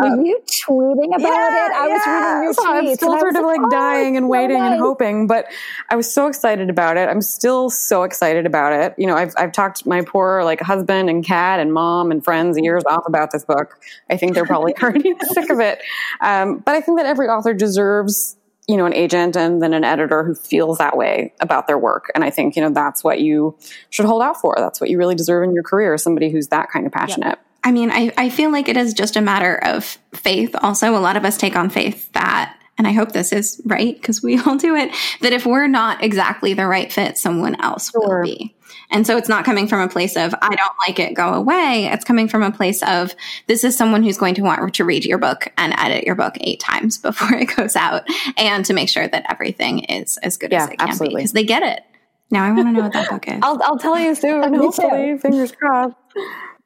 Were 0.01 0.24
you 0.24 0.39
tweeting 0.68 1.16
about 1.16 1.22
yeah, 1.22 1.66
it? 1.66 1.72
I 1.72 1.88
yeah. 1.88 1.94
was 1.94 2.08
reading 2.08 2.44
your 2.44 2.54
so 2.54 2.63
tweets. 2.63 2.89
I'm 2.89 2.96
still 2.96 3.20
sort 3.20 3.36
of 3.36 3.44
like, 3.44 3.58
like 3.58 3.68
oh, 3.68 3.70
dying 3.70 4.18
and 4.18 4.30
waiting 4.30 4.58
and 4.58 4.80
hoping, 4.80 5.28
but 5.28 5.45
I 5.89 5.95
was 5.95 6.12
so 6.12 6.28
excited 6.28 6.69
about 6.69 6.98
it. 6.98 7.10
I'm 7.10 7.21
still 7.21 7.69
so 7.69 8.04
excited 8.04 8.45
about 8.45 8.74
it. 8.74 8.95
You 8.98 9.08
know, 9.08 9.15
I've 9.15 9.34
I've 9.38 9.52
talked 9.52 9.86
my 9.86 10.02
poor 10.02 10.43
like 10.43 10.62
husband 10.62 11.10
and 11.10 11.26
cat 11.26 11.60
and 11.60 11.74
mom 11.74 12.12
and 12.12 12.24
friends 12.24 12.58
years 12.58 12.84
off 12.88 13.04
about 13.08 13.32
this 13.32 13.45
book. 13.45 13.80
I 14.10 14.17
think 14.17 14.34
they're 14.34 14.45
probably 14.45 14.76
already 14.82 15.13
sick 15.34 15.50
of 15.50 15.60
it. 15.60 15.82
Um, 16.21 16.60
but 16.60 16.76
I 16.76 16.82
think 16.82 17.00
that 17.00 17.06
every 17.06 17.28
author 17.28 17.54
deserves 17.54 18.38
you 18.67 18.76
know, 18.76 18.86
an 18.86 18.93
agent 18.93 19.38
and 19.38 19.62
then 19.62 19.74
an 19.74 19.86
editor 19.86 20.26
who 20.26 20.36
feels 20.36 20.78
that 20.78 20.98
way 20.98 21.34
about 21.39 21.67
their 21.67 21.78
work. 21.78 22.12
And 22.13 22.24
I 22.24 22.30
think, 22.30 22.58
you 22.58 22.62
know, 22.62 22.69
that's 22.69 23.02
what 23.02 23.21
you 23.21 23.58
should 23.89 24.06
hold 24.06 24.21
out 24.21 24.41
for. 24.41 24.56
That's 24.58 24.82
what 24.82 24.89
you 24.89 24.98
really 24.98 25.15
deserve 25.15 25.45
in 25.45 25.54
your 25.54 25.63
career, 25.63 25.98
somebody 25.98 26.30
who's 26.30 26.50
that 26.50 26.69
kind 26.69 26.86
of 26.86 26.91
passionate. 26.91 27.28
Yep. 27.28 27.46
I 27.67 27.71
mean, 27.71 27.91
I, 27.91 28.13
I 28.15 28.30
feel 28.30 28.49
like 28.49 28.69
it 28.69 28.77
is 28.77 28.93
just 28.93 29.17
a 29.17 29.21
matter 29.21 29.58
of 29.58 29.84
faith. 30.13 30.56
Also, 30.62 30.95
a 30.95 31.03
lot 31.03 31.17
of 31.17 31.25
us 31.25 31.36
take 31.36 31.58
on 31.58 31.69
faith 31.69 32.10
that, 32.13 32.58
and 32.77 32.88
I 32.88 32.93
hope 32.93 33.12
this 33.12 33.34
is 33.34 33.62
right 33.65 33.93
because 33.93 34.23
we 34.23 34.39
all 34.45 34.56
do 34.56 34.73
it, 34.73 34.89
that 35.19 35.34
if 35.34 35.45
we're 35.45 35.67
not 35.67 36.01
exactly 36.01 36.53
the 36.53 36.65
right 36.65 36.89
fit, 36.93 37.17
someone 37.17 37.62
else 37.62 37.91
sure. 37.91 38.19
will 38.19 38.23
be. 38.23 38.56
And 38.89 39.06
so 39.06 39.17
it's 39.17 39.27
not 39.27 39.43
coming 39.43 39.67
from 39.67 39.82
a 39.82 39.89
place 39.89 40.15
of, 40.15 40.34
I 40.41 40.56
don't 40.56 40.75
like 40.88 40.97
it, 40.97 41.13
go 41.13 41.34
away. 41.34 41.89
It's 41.91 42.06
coming 42.06 42.30
from 42.30 42.41
a 42.41 42.51
place 42.51 42.82
of, 42.84 43.13
this 43.47 43.65
is 43.65 43.75
someone 43.75 44.01
who's 44.01 44.17
going 44.17 44.36
to 44.36 44.43
want 44.43 44.73
to 44.75 44.86
read 44.86 45.03
your 45.03 45.17
book 45.17 45.51
and 45.58 45.73
edit 45.77 46.06
your 46.06 46.15
book 46.15 46.38
eight 46.39 46.62
times 46.62 46.97
before 47.01 47.38
it 47.38 47.53
goes 47.53 47.75
out 47.75 48.08
and 48.38 48.63
to 48.63 48.73
make 48.73 48.88
sure 48.88 49.10
that 49.10 49.25
everything 49.30 49.80
is 49.80 50.15
as 50.19 50.38
good 50.38 50.53
yeah, 50.53 50.63
as 50.63 50.69
it 50.69 50.77
can 50.77 50.88
absolutely. 50.88 51.15
be 51.15 51.23
because 51.23 51.34
they 51.34 51.43
get 51.43 51.63
it. 51.63 51.84
Now 52.32 52.45
I 52.45 52.51
want 52.53 52.69
to 52.69 52.71
know 52.71 52.84
what 52.84 52.93
that 52.93 53.10
book 53.10 53.27
is. 53.27 53.39
I'll, 53.41 53.62
I'll 53.62 53.77
tell 53.77 53.99
you 53.99 54.15
soon. 54.15 54.53
Hopefully, 54.56 55.17
fingers 55.17 55.51
crossed. 55.51 55.95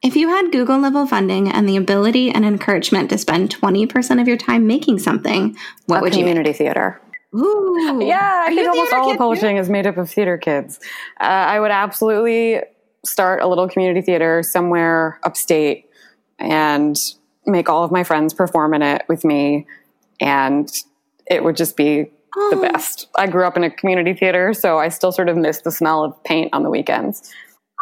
If 0.02 0.16
you 0.16 0.28
had 0.28 0.50
Google 0.50 0.78
level 0.78 1.06
funding 1.06 1.48
and 1.50 1.68
the 1.68 1.76
ability 1.76 2.30
and 2.30 2.44
encouragement 2.44 3.08
to 3.10 3.18
spend 3.18 3.56
20% 3.56 4.20
of 4.20 4.26
your 4.26 4.36
time 4.36 4.66
making 4.66 4.98
something, 4.98 5.56
what 5.86 5.98
a 5.98 6.02
would 6.02 6.14
you 6.14 6.22
community 6.22 6.52
theater? 6.52 7.00
Ooh. 7.34 7.68
Yeah, 8.00 8.44
I 8.46 8.54
think 8.54 8.68
almost 8.68 8.92
all 8.92 9.10
of 9.10 9.18
publishing 9.18 9.56
is 9.56 9.68
made 9.68 9.86
up 9.86 9.96
of 9.96 10.10
theater 10.10 10.38
kids. 10.38 10.80
Uh, 11.20 11.24
I 11.24 11.60
would 11.60 11.70
absolutely 11.70 12.60
start 13.04 13.42
a 13.42 13.46
little 13.46 13.68
community 13.68 14.00
theater 14.00 14.42
somewhere 14.42 15.18
upstate 15.22 15.88
and 16.38 16.96
make 17.46 17.68
all 17.68 17.84
of 17.84 17.90
my 17.90 18.04
friends 18.04 18.34
perform 18.34 18.74
in 18.74 18.82
it 18.82 19.02
with 19.08 19.24
me. 19.24 19.66
And 20.20 20.70
it 21.26 21.44
would 21.44 21.56
just 21.56 21.76
be 21.76 22.10
oh. 22.36 22.50
the 22.50 22.56
best. 22.56 23.08
I 23.16 23.26
grew 23.26 23.44
up 23.44 23.56
in 23.56 23.64
a 23.64 23.70
community 23.70 24.14
theater, 24.14 24.52
so 24.54 24.78
I 24.78 24.88
still 24.88 25.12
sort 25.12 25.28
of 25.28 25.36
miss 25.36 25.60
the 25.62 25.70
smell 25.70 26.04
of 26.04 26.22
paint 26.24 26.50
on 26.52 26.62
the 26.62 26.70
weekends. 26.70 27.32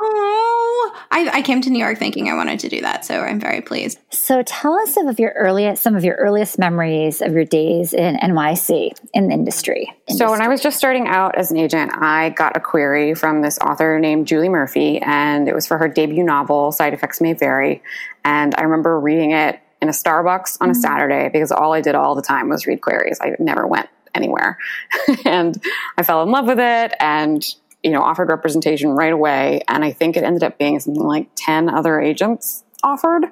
Oh, 0.02 0.96
I, 1.10 1.28
I, 1.28 1.42
came 1.42 1.60
to 1.60 1.68
New 1.68 1.78
York 1.78 1.98
thinking 1.98 2.30
I 2.30 2.34
wanted 2.34 2.58
to 2.60 2.70
do 2.70 2.80
that, 2.80 3.04
so 3.04 3.20
I'm 3.20 3.38
very 3.38 3.60
pleased. 3.60 3.98
So, 4.08 4.42
tell 4.42 4.72
us 4.74 4.94
some 4.94 5.08
of 5.08 5.18
your 5.18 5.32
earliest, 5.32 5.82
some 5.82 5.94
of 5.94 6.04
your 6.04 6.14
earliest 6.14 6.58
memories 6.58 7.20
of 7.20 7.32
your 7.32 7.44
days 7.44 7.92
in 7.92 8.16
NYC 8.16 8.92
in 9.12 9.28
the 9.28 9.34
industry. 9.34 9.92
industry. 10.08 10.16
So, 10.16 10.30
when 10.30 10.40
I 10.40 10.48
was 10.48 10.62
just 10.62 10.78
starting 10.78 11.06
out 11.06 11.36
as 11.36 11.50
an 11.50 11.58
agent, 11.58 11.92
I 11.94 12.30
got 12.30 12.56
a 12.56 12.60
query 12.60 13.14
from 13.14 13.42
this 13.42 13.58
author 13.58 13.98
named 13.98 14.26
Julie 14.26 14.48
Murphy, 14.48 15.00
and 15.02 15.48
it 15.48 15.54
was 15.54 15.66
for 15.66 15.76
her 15.76 15.88
debut 15.88 16.24
novel, 16.24 16.72
Side 16.72 16.94
Effects 16.94 17.20
May 17.20 17.34
Vary. 17.34 17.82
And 18.24 18.54
I 18.56 18.62
remember 18.62 18.98
reading 18.98 19.32
it 19.32 19.60
in 19.82 19.88
a 19.88 19.92
Starbucks 19.92 20.58
on 20.62 20.70
a 20.70 20.72
mm-hmm. 20.72 20.80
Saturday 20.80 21.28
because 21.30 21.52
all 21.52 21.74
I 21.74 21.82
did 21.82 21.94
all 21.94 22.14
the 22.14 22.22
time 22.22 22.48
was 22.48 22.66
read 22.66 22.80
queries. 22.80 23.18
I 23.20 23.36
never 23.38 23.66
went 23.66 23.90
anywhere, 24.14 24.56
and 25.26 25.62
I 25.98 26.04
fell 26.04 26.22
in 26.22 26.30
love 26.30 26.46
with 26.46 26.58
it 26.58 26.94
and 27.00 27.44
you 27.82 27.90
know, 27.90 28.02
offered 28.02 28.28
representation 28.28 28.90
right 28.90 29.12
away. 29.12 29.62
And 29.68 29.84
I 29.84 29.92
think 29.92 30.16
it 30.16 30.24
ended 30.24 30.42
up 30.42 30.58
being 30.58 30.78
something 30.80 31.02
like 31.02 31.28
10 31.36 31.68
other 31.68 32.00
agents 32.00 32.64
offered. 32.82 33.24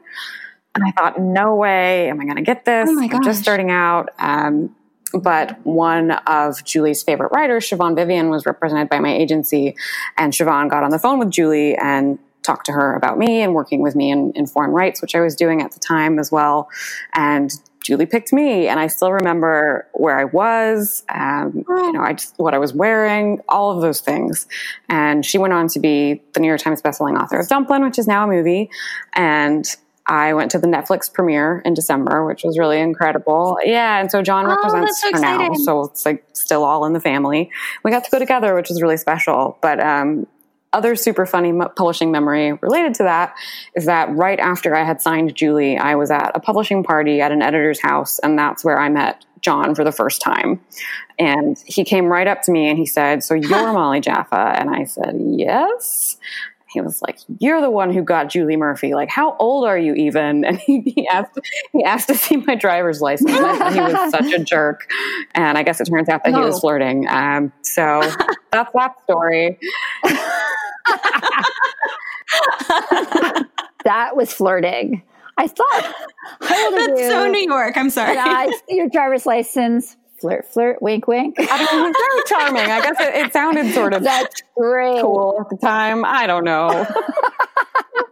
And 0.75 0.85
I 0.85 0.91
thought, 0.93 1.21
no 1.21 1.55
way 1.55 2.09
am 2.09 2.21
I 2.21 2.25
going 2.25 2.37
to 2.37 2.43
get 2.43 2.65
this. 2.65 2.89
Oh 2.89 3.01
I'm 3.01 3.25
just 3.25 3.43
starting 3.43 3.71
out. 3.71 4.11
Um, 4.19 4.75
but 5.13 5.59
one 5.65 6.13
of 6.13 6.63
Julie's 6.65 7.03
favorite 7.03 7.33
writers, 7.33 7.69
Siobhan 7.69 7.97
Vivian, 7.97 8.29
was 8.29 8.45
represented 8.47 8.89
by 8.89 9.01
my 9.01 9.13
agency. 9.13 9.75
And 10.17 10.33
Siobhan 10.33 10.71
got 10.71 10.83
on 10.83 10.91
the 10.91 10.99
phone 10.99 11.19
with 11.19 11.31
Julie 11.31 11.75
and 11.77 12.19
talked 12.43 12.67
to 12.67 12.73
her 12.73 12.95
about 12.95 13.19
me 13.19 13.43
and 13.43 13.55
working 13.55 13.83
with 13.83 13.97
me 13.97 14.11
in, 14.11 14.33
in 14.35 14.47
foreign 14.47 14.71
rights, 14.71 15.03
which 15.03 15.15
I 15.15 15.21
was 15.21 15.35
doing 15.35 15.63
at 15.63 15.73
the 15.73 15.81
time 15.81 16.19
as 16.19 16.31
well. 16.31 16.69
And 17.15 17.51
Julie 17.85 18.07
picked 18.07 18.33
me, 18.33 18.69
and 18.69 18.79
I 18.79 18.87
still 18.87 19.12
remember 19.12 19.87
where 19.93 20.19
I 20.19 20.25
was, 20.25 21.05
um, 21.09 21.64
you 21.67 21.93
know, 21.93 22.03
I 22.03 22.12
just, 22.12 22.35
what 22.37 22.53
I 22.53 22.59
was 22.59 22.73
wearing, 22.75 23.41
all 23.49 23.75
of 23.75 23.81
those 23.81 24.01
things. 24.01 24.47
And 24.88 25.25
she 25.25 25.38
went 25.38 25.55
on 25.55 25.69
to 25.69 25.81
be 25.81 26.23
the 26.35 26.41
New 26.41 26.49
York 26.49 26.61
Times 26.61 26.83
bestselling 26.83 27.19
author 27.19 27.38
of 27.38 27.49
Dumplin', 27.49 27.83
which 27.83 27.99
is 27.99 28.07
now 28.07 28.25
a 28.25 28.27
movie. 28.27 28.69
And 29.14 29.64
I 30.09 30.33
went 30.33 30.51
to 30.53 30.59
the 30.59 30.67
Netflix 30.67 31.12
premiere 31.12 31.62
in 31.64 31.75
December, 31.75 32.27
which 32.27 32.43
was 32.43 32.59
really 32.59 32.81
incredible. 32.81 33.59
Yeah, 33.62 34.01
and 34.01 34.11
so 34.11 34.23
John 34.23 34.47
oh, 34.47 34.57
represents 34.57 35.03
so 35.03 35.12
her 35.12 35.21
now, 35.21 35.53
so 35.55 35.85
it's 35.85 36.07
like 36.07 36.25
still 36.33 36.64
all 36.64 36.87
in 36.87 36.95
the 36.95 37.01
family. 37.01 37.51
We 37.85 37.91
got 37.91 38.05
to 38.05 38.11
go 38.11 38.19
together, 38.19 38.55
which 38.55 38.71
was 38.71 38.81
really 38.81 38.97
special. 38.97 39.59
But 39.61 39.81
um, 39.81 40.27
other 40.72 40.94
super 40.96 41.24
funny 41.24 41.52
publishing 41.76 42.11
memory 42.11 42.52
related 42.54 42.94
to 42.94 43.02
that 43.04 43.35
is 43.74 43.87
that 43.87 44.14
right 44.14 44.38
after 44.38 44.74
I 44.74 44.85
had 44.85 45.00
signed 45.00 45.35
Julie, 45.35 45.78
I 45.78 45.94
was 45.94 46.11
at 46.11 46.33
a 46.35 46.40
publishing 46.40 46.83
party 46.83 47.20
at 47.20 47.33
an 47.33 47.42
editor's 47.42 47.81
house, 47.81 48.18
and 48.18 48.38
that's 48.38 48.64
where 48.64 48.78
I 48.78 48.88
met 48.88 49.24
John 49.40 49.74
for 49.74 49.85
the 49.85 49.92
first 49.92 50.20
time. 50.20 50.61
And 51.18 51.57
he 51.66 51.85
came 51.85 52.07
right 52.07 52.26
up 52.26 52.42
to 52.42 52.52
me 52.52 52.68
and 52.68 52.78
he 52.78 52.87
said, 52.87 53.24
So 53.24 53.35
you're 53.35 53.50
Molly 53.72 54.00
Jaffa? 54.00 54.54
And 54.59 54.70
I 54.70 54.85
said, 54.85 55.16
Yes. 55.18 56.16
he 56.70 56.81
was 56.81 57.00
like, 57.00 57.18
"You're 57.38 57.61
the 57.62 57.70
one 57.70 57.92
who 57.92 58.02
got 58.02 58.28
Julie 58.28 58.57
Murphy. 58.57 58.94
Like, 58.94 59.09
how 59.09 59.37
old 59.38 59.66
are 59.66 59.78
you 59.78 59.94
even?" 59.94 60.44
And 60.48 60.59
he, 60.59 60.81
he 60.81 61.09
asked 61.09 61.38
he 61.72 61.83
asked 61.83 62.09
to 62.09 62.14
see 62.14 62.37
my 62.37 62.54
driver's 62.54 63.00
license. 63.00 63.33
he 63.33 63.40
was 63.81 64.11
such 64.11 64.33
a 64.33 64.44
jerk, 64.44 64.90
and 65.35 65.57
I 65.57 65.62
guess 65.62 65.81
it 65.81 65.87
turns 65.87 66.09
out 66.09 66.24
that 66.24 66.33
no. 66.33 66.40
he 66.40 66.44
was 66.44 66.61
flirting. 66.61 67.09
Um, 67.09 67.52
so 67.62 68.00
that's 68.52 68.70
that 68.74 68.94
story. 69.04 69.59
That 73.85 74.16
was 74.16 74.33
flirting. 74.33 75.03
I 75.37 75.46
thought. 75.46 75.94
That's 76.40 77.09
so 77.09 77.29
New 77.31 77.38
York. 77.48 77.77
I'm 77.77 77.90
sorry. 77.90 78.16
I 78.18 78.46
see 78.68 78.77
your 78.77 78.88
driver's 78.88 79.24
license 79.24 79.96
flirt, 80.20 80.46
flirt, 80.46 80.83
wink, 80.83 81.07
wink. 81.07 81.37
I 81.38 81.59
mean, 81.59 81.68
it 81.70 81.87
was 81.87 81.96
very 81.96 82.22
charming. 82.27 82.70
I 82.70 82.81
guess 82.81 83.01
it, 83.01 83.27
it 83.27 83.33
sounded 83.33 83.72
sort 83.72 83.94
of 83.94 84.03
that's 84.03 84.42
great 84.57 85.01
cool 85.01 85.38
at 85.40 85.48
the 85.48 85.57
time. 85.57 86.05
I 86.05 86.27
don't 86.27 86.44
know. 86.44 86.87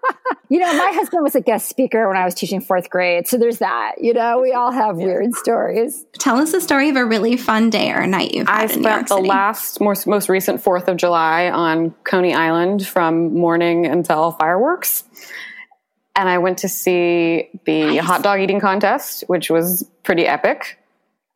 you 0.48 0.58
know, 0.58 0.72
my 0.72 0.92
husband 0.94 1.22
was 1.22 1.34
a 1.34 1.40
guest 1.40 1.68
speaker 1.68 2.08
when 2.08 2.16
I 2.16 2.24
was 2.24 2.34
teaching 2.34 2.60
fourth 2.60 2.90
grade, 2.90 3.26
so 3.26 3.36
there's 3.36 3.58
that. 3.58 3.96
You 4.00 4.14
know, 4.14 4.40
we 4.40 4.52
all 4.52 4.72
have 4.72 4.96
weird 4.96 5.34
stories. 5.34 6.04
Tell 6.18 6.38
us 6.38 6.52
the 6.52 6.60
story 6.60 6.88
of 6.88 6.96
a 6.96 7.04
really 7.04 7.36
fun 7.36 7.70
day 7.70 7.92
or 7.92 8.06
night 8.06 8.32
you've 8.34 8.48
had. 8.48 8.70
I 8.70 8.74
spent 8.74 9.08
the 9.08 9.16
last 9.16 9.80
most 9.80 10.06
most 10.06 10.28
recent 10.28 10.62
Fourth 10.62 10.88
of 10.88 10.96
July 10.96 11.50
on 11.50 11.94
Coney 12.04 12.34
Island 12.34 12.86
from 12.86 13.34
morning 13.34 13.86
until 13.86 14.32
fireworks 14.32 15.04
and 16.16 16.28
I 16.28 16.38
went 16.38 16.58
to 16.58 16.68
see 16.68 17.50
the 17.66 17.84
nice. 17.84 18.04
hot 18.04 18.22
dog 18.22 18.40
eating 18.40 18.58
contest, 18.58 19.24
which 19.26 19.50
was 19.50 19.88
pretty 20.02 20.26
epic. 20.26 20.78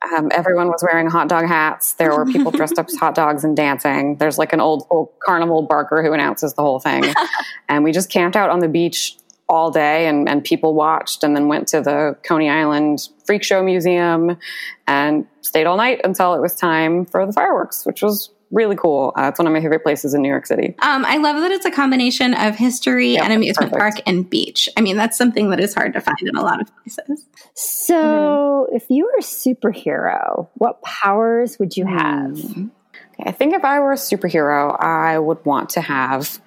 Um, 0.02 0.30
everyone 0.32 0.68
was 0.68 0.82
wearing 0.82 1.08
hot 1.08 1.28
dog 1.28 1.46
hats. 1.46 1.92
There 1.94 2.14
were 2.14 2.24
people 2.24 2.50
dressed 2.50 2.78
up 2.78 2.86
as 2.88 2.96
hot 2.96 3.14
dogs 3.14 3.44
and 3.44 3.54
dancing. 3.54 4.16
There's 4.16 4.38
like 4.38 4.52
an 4.52 4.60
old, 4.60 4.86
old 4.90 5.10
carnival 5.22 5.62
barker 5.62 6.02
who 6.02 6.12
announces 6.12 6.54
the 6.54 6.62
whole 6.62 6.80
thing. 6.80 7.04
and 7.68 7.84
we 7.84 7.92
just 7.92 8.08
camped 8.08 8.36
out 8.36 8.48
on 8.48 8.60
the 8.60 8.68
beach 8.68 9.16
all 9.48 9.70
day 9.70 10.06
and, 10.06 10.28
and 10.28 10.42
people 10.42 10.74
watched 10.74 11.22
and 11.22 11.34
then 11.36 11.48
went 11.48 11.68
to 11.68 11.80
the 11.80 12.16
Coney 12.22 12.48
Island 12.48 13.08
Freak 13.26 13.42
Show 13.42 13.62
Museum 13.62 14.38
and 14.86 15.26
stayed 15.42 15.66
all 15.66 15.76
night 15.76 16.00
until 16.04 16.34
it 16.34 16.40
was 16.40 16.54
time 16.54 17.04
for 17.04 17.26
the 17.26 17.32
fireworks, 17.32 17.84
which 17.84 18.00
was 18.00 18.30
really 18.50 18.76
cool. 18.76 19.12
Uh, 19.16 19.28
it's 19.28 19.38
one 19.38 19.46
of 19.46 19.52
my 19.52 19.60
favorite 19.60 19.82
places 19.82 20.14
in 20.14 20.22
New 20.22 20.28
York 20.28 20.46
City. 20.46 20.74
Um, 20.80 21.04
I 21.04 21.16
love 21.18 21.36
that 21.36 21.50
it's 21.50 21.64
a 21.64 21.70
combination 21.70 22.34
of 22.34 22.56
history 22.56 23.12
yep, 23.12 23.24
and 23.24 23.32
amusement 23.32 23.72
perfect. 23.72 23.96
park 23.96 24.08
and 24.08 24.28
beach. 24.28 24.68
I 24.76 24.80
mean, 24.80 24.96
that's 24.96 25.16
something 25.16 25.50
that 25.50 25.60
is 25.60 25.74
hard 25.74 25.92
to 25.92 26.00
find 26.00 26.20
in 26.22 26.36
a 26.36 26.42
lot 26.42 26.60
of 26.60 26.68
places. 26.78 27.26
So, 27.54 27.94
mm-hmm. 27.94 28.76
if 28.76 28.86
you 28.88 29.04
were 29.04 29.18
a 29.18 29.22
superhero, 29.22 30.48
what 30.54 30.82
powers 30.82 31.58
would 31.58 31.76
you 31.76 31.86
have? 31.86 32.32
Mm-hmm. 32.32 32.66
Okay, 33.14 33.24
I 33.26 33.32
think 33.32 33.54
if 33.54 33.64
I 33.64 33.80
were 33.80 33.92
a 33.92 33.96
superhero, 33.96 34.76
I 34.82 35.18
would 35.18 35.44
want 35.44 35.70
to 35.70 35.80
have 35.80 36.40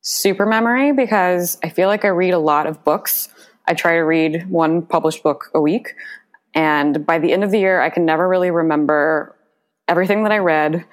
super 0.00 0.46
memory 0.46 0.92
because 0.92 1.58
I 1.62 1.68
feel 1.68 1.88
like 1.88 2.04
I 2.04 2.08
read 2.08 2.34
a 2.34 2.38
lot 2.38 2.66
of 2.66 2.82
books. 2.84 3.28
I 3.66 3.74
try 3.74 3.92
to 3.92 4.00
read 4.00 4.48
one 4.50 4.82
published 4.82 5.22
book 5.22 5.50
a 5.54 5.60
week. 5.60 5.94
And 6.54 7.06
by 7.06 7.18
the 7.18 7.32
end 7.32 7.44
of 7.44 7.50
the 7.50 7.58
year, 7.58 7.80
I 7.80 7.88
can 7.88 8.04
never 8.04 8.28
really 8.28 8.50
remember 8.50 9.36
everything 9.88 10.24
that 10.24 10.32
I 10.32 10.38
read 10.38 10.84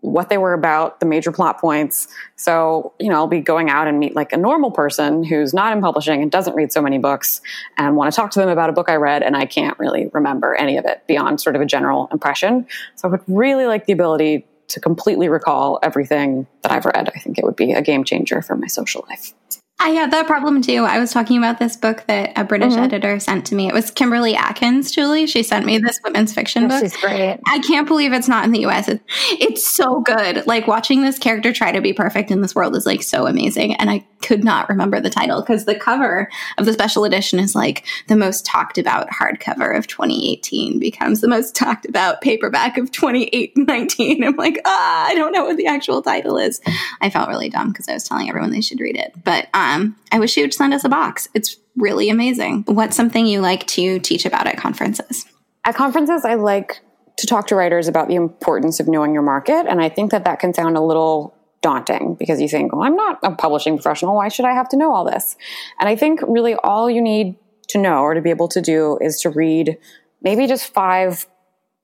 what 0.00 0.28
they 0.28 0.38
were 0.38 0.52
about, 0.52 1.00
the 1.00 1.06
major 1.06 1.30
plot 1.30 1.60
points. 1.60 2.08
So, 2.36 2.92
you 2.98 3.08
know, 3.08 3.16
I'll 3.16 3.26
be 3.26 3.40
going 3.40 3.68
out 3.68 3.86
and 3.86 3.98
meet 3.98 4.16
like 4.16 4.32
a 4.32 4.36
normal 4.36 4.70
person 4.70 5.22
who's 5.22 5.52
not 5.52 5.72
in 5.72 5.80
publishing 5.80 6.22
and 6.22 6.30
doesn't 6.30 6.54
read 6.54 6.72
so 6.72 6.80
many 6.80 6.98
books 6.98 7.40
and 7.76 7.96
want 7.96 8.12
to 8.12 8.16
talk 8.16 8.30
to 8.32 8.40
them 8.40 8.48
about 8.48 8.70
a 8.70 8.72
book 8.72 8.88
I 8.88 8.96
read 8.96 9.22
and 9.22 9.36
I 9.36 9.46
can't 9.46 9.78
really 9.78 10.10
remember 10.12 10.54
any 10.54 10.76
of 10.76 10.84
it 10.84 11.06
beyond 11.06 11.40
sort 11.40 11.56
of 11.56 11.62
a 11.62 11.66
general 11.66 12.08
impression. 12.12 12.66
So 12.96 13.08
I 13.08 13.10
would 13.10 13.22
really 13.26 13.66
like 13.66 13.86
the 13.86 13.92
ability 13.92 14.46
to 14.68 14.80
completely 14.80 15.28
recall 15.28 15.78
everything 15.82 16.46
that 16.62 16.72
I've 16.72 16.86
read. 16.86 17.10
I 17.14 17.18
think 17.18 17.38
it 17.38 17.44
would 17.44 17.56
be 17.56 17.72
a 17.72 17.82
game 17.82 18.04
changer 18.04 18.40
for 18.40 18.56
my 18.56 18.68
social 18.68 19.04
life. 19.08 19.34
I 19.82 19.90
had 19.90 20.10
that 20.10 20.26
problem 20.26 20.60
too. 20.60 20.84
I 20.84 20.98
was 21.00 21.10
talking 21.10 21.38
about 21.38 21.58
this 21.58 21.74
book 21.74 22.04
that 22.06 22.32
a 22.36 22.44
British 22.44 22.74
mm-hmm. 22.74 22.82
editor 22.82 23.18
sent 23.18 23.46
to 23.46 23.54
me. 23.54 23.66
It 23.66 23.72
was 23.72 23.90
Kimberly 23.90 24.36
Atkins, 24.36 24.90
Julie. 24.90 25.26
She 25.26 25.42
sent 25.42 25.64
me 25.64 25.78
this 25.78 25.98
women's 26.04 26.34
fiction 26.34 26.64
oh, 26.64 26.68
book. 26.68 26.82
She's 26.82 26.96
great. 26.98 27.40
I 27.46 27.58
can't 27.60 27.88
believe 27.88 28.12
it's 28.12 28.28
not 28.28 28.44
in 28.44 28.52
the 28.52 28.66
US. 28.66 28.88
It's, 28.88 29.02
it's 29.32 29.66
so 29.66 30.00
good. 30.02 30.46
Like 30.46 30.66
watching 30.66 31.00
this 31.00 31.18
character 31.18 31.50
try 31.50 31.72
to 31.72 31.80
be 31.80 31.94
perfect 31.94 32.30
in 32.30 32.42
this 32.42 32.54
world 32.54 32.76
is 32.76 32.84
like 32.84 33.02
so 33.02 33.26
amazing. 33.26 33.74
And 33.76 33.90
I 33.90 34.06
could 34.22 34.44
not 34.44 34.68
remember 34.68 35.00
the 35.00 35.10
title 35.10 35.40
because 35.40 35.64
the 35.64 35.74
cover 35.74 36.28
of 36.58 36.66
the 36.66 36.72
special 36.72 37.04
edition 37.04 37.38
is 37.38 37.54
like 37.54 37.84
the 38.08 38.16
most 38.16 38.44
talked 38.44 38.78
about 38.78 39.08
hardcover 39.10 39.76
of 39.76 39.86
2018 39.86 40.78
becomes 40.78 41.20
the 41.20 41.28
most 41.28 41.54
talked 41.54 41.86
about 41.86 42.20
paperback 42.20 42.76
of 42.76 42.90
2019. 42.90 44.24
I'm 44.24 44.36
like, 44.36 44.60
ah, 44.64 45.06
I 45.06 45.14
don't 45.14 45.32
know 45.32 45.44
what 45.44 45.56
the 45.56 45.66
actual 45.66 46.02
title 46.02 46.36
is. 46.36 46.60
I 47.00 47.10
felt 47.10 47.28
really 47.28 47.48
dumb 47.48 47.72
because 47.72 47.88
I 47.88 47.94
was 47.94 48.04
telling 48.04 48.28
everyone 48.28 48.50
they 48.50 48.60
should 48.60 48.80
read 48.80 48.96
it. 48.96 49.12
But 49.24 49.48
um, 49.54 49.96
I 50.12 50.18
wish 50.18 50.36
you 50.36 50.44
would 50.44 50.54
send 50.54 50.74
us 50.74 50.84
a 50.84 50.88
box. 50.88 51.28
It's 51.34 51.56
really 51.76 52.10
amazing. 52.10 52.64
What's 52.66 52.96
something 52.96 53.26
you 53.26 53.40
like 53.40 53.66
to 53.68 53.98
teach 54.00 54.26
about 54.26 54.46
at 54.46 54.56
conferences? 54.56 55.24
At 55.64 55.74
conferences, 55.74 56.24
I 56.24 56.34
like 56.34 56.80
to 57.18 57.26
talk 57.26 57.46
to 57.48 57.54
writers 57.54 57.86
about 57.86 58.08
the 58.08 58.14
importance 58.14 58.80
of 58.80 58.88
knowing 58.88 59.12
your 59.12 59.22
market. 59.22 59.66
And 59.66 59.80
I 59.80 59.88
think 59.88 60.10
that 60.10 60.24
that 60.24 60.40
can 60.40 60.54
sound 60.54 60.76
a 60.76 60.80
little 60.80 61.36
daunting 61.62 62.14
because 62.18 62.40
you 62.40 62.48
think, 62.48 62.72
well, 62.72 62.82
I'm 62.82 62.96
not 62.96 63.18
a 63.22 63.32
publishing 63.32 63.76
professional. 63.76 64.16
Why 64.16 64.28
should 64.28 64.44
I 64.44 64.54
have 64.54 64.68
to 64.70 64.76
know 64.76 64.94
all 64.94 65.04
this? 65.04 65.36
And 65.78 65.88
I 65.88 65.96
think 65.96 66.20
really 66.26 66.54
all 66.54 66.90
you 66.90 67.02
need 67.02 67.36
to 67.68 67.78
know 67.78 68.00
or 68.00 68.14
to 68.14 68.20
be 68.20 68.30
able 68.30 68.48
to 68.48 68.60
do 68.60 68.98
is 69.00 69.20
to 69.20 69.30
read 69.30 69.78
maybe 70.22 70.46
just 70.46 70.72
five 70.72 71.26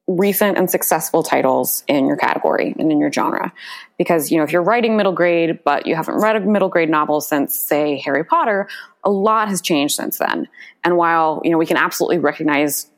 recent 0.08 0.56
and 0.56 0.70
successful 0.70 1.22
titles 1.22 1.82
in 1.88 2.06
your 2.06 2.16
category 2.16 2.74
and 2.78 2.92
in 2.92 3.00
your 3.00 3.12
genre. 3.12 3.52
Because, 3.98 4.30
you 4.30 4.38
know, 4.38 4.44
if 4.44 4.52
you're 4.52 4.62
writing 4.62 4.96
middle 4.96 5.12
grade, 5.12 5.58
but 5.64 5.86
you 5.86 5.96
haven't 5.96 6.20
read 6.20 6.36
a 6.36 6.40
middle 6.40 6.68
grade 6.68 6.88
novel 6.88 7.20
since, 7.20 7.58
say, 7.58 7.98
Harry 8.04 8.24
Potter, 8.24 8.68
a 9.02 9.10
lot 9.10 9.48
has 9.48 9.60
changed 9.60 9.94
since 9.96 10.18
then. 10.18 10.48
And 10.84 10.96
while, 10.96 11.40
you 11.44 11.50
know, 11.50 11.58
we 11.58 11.66
can 11.66 11.76
absolutely 11.76 12.18
recognize 12.18 12.88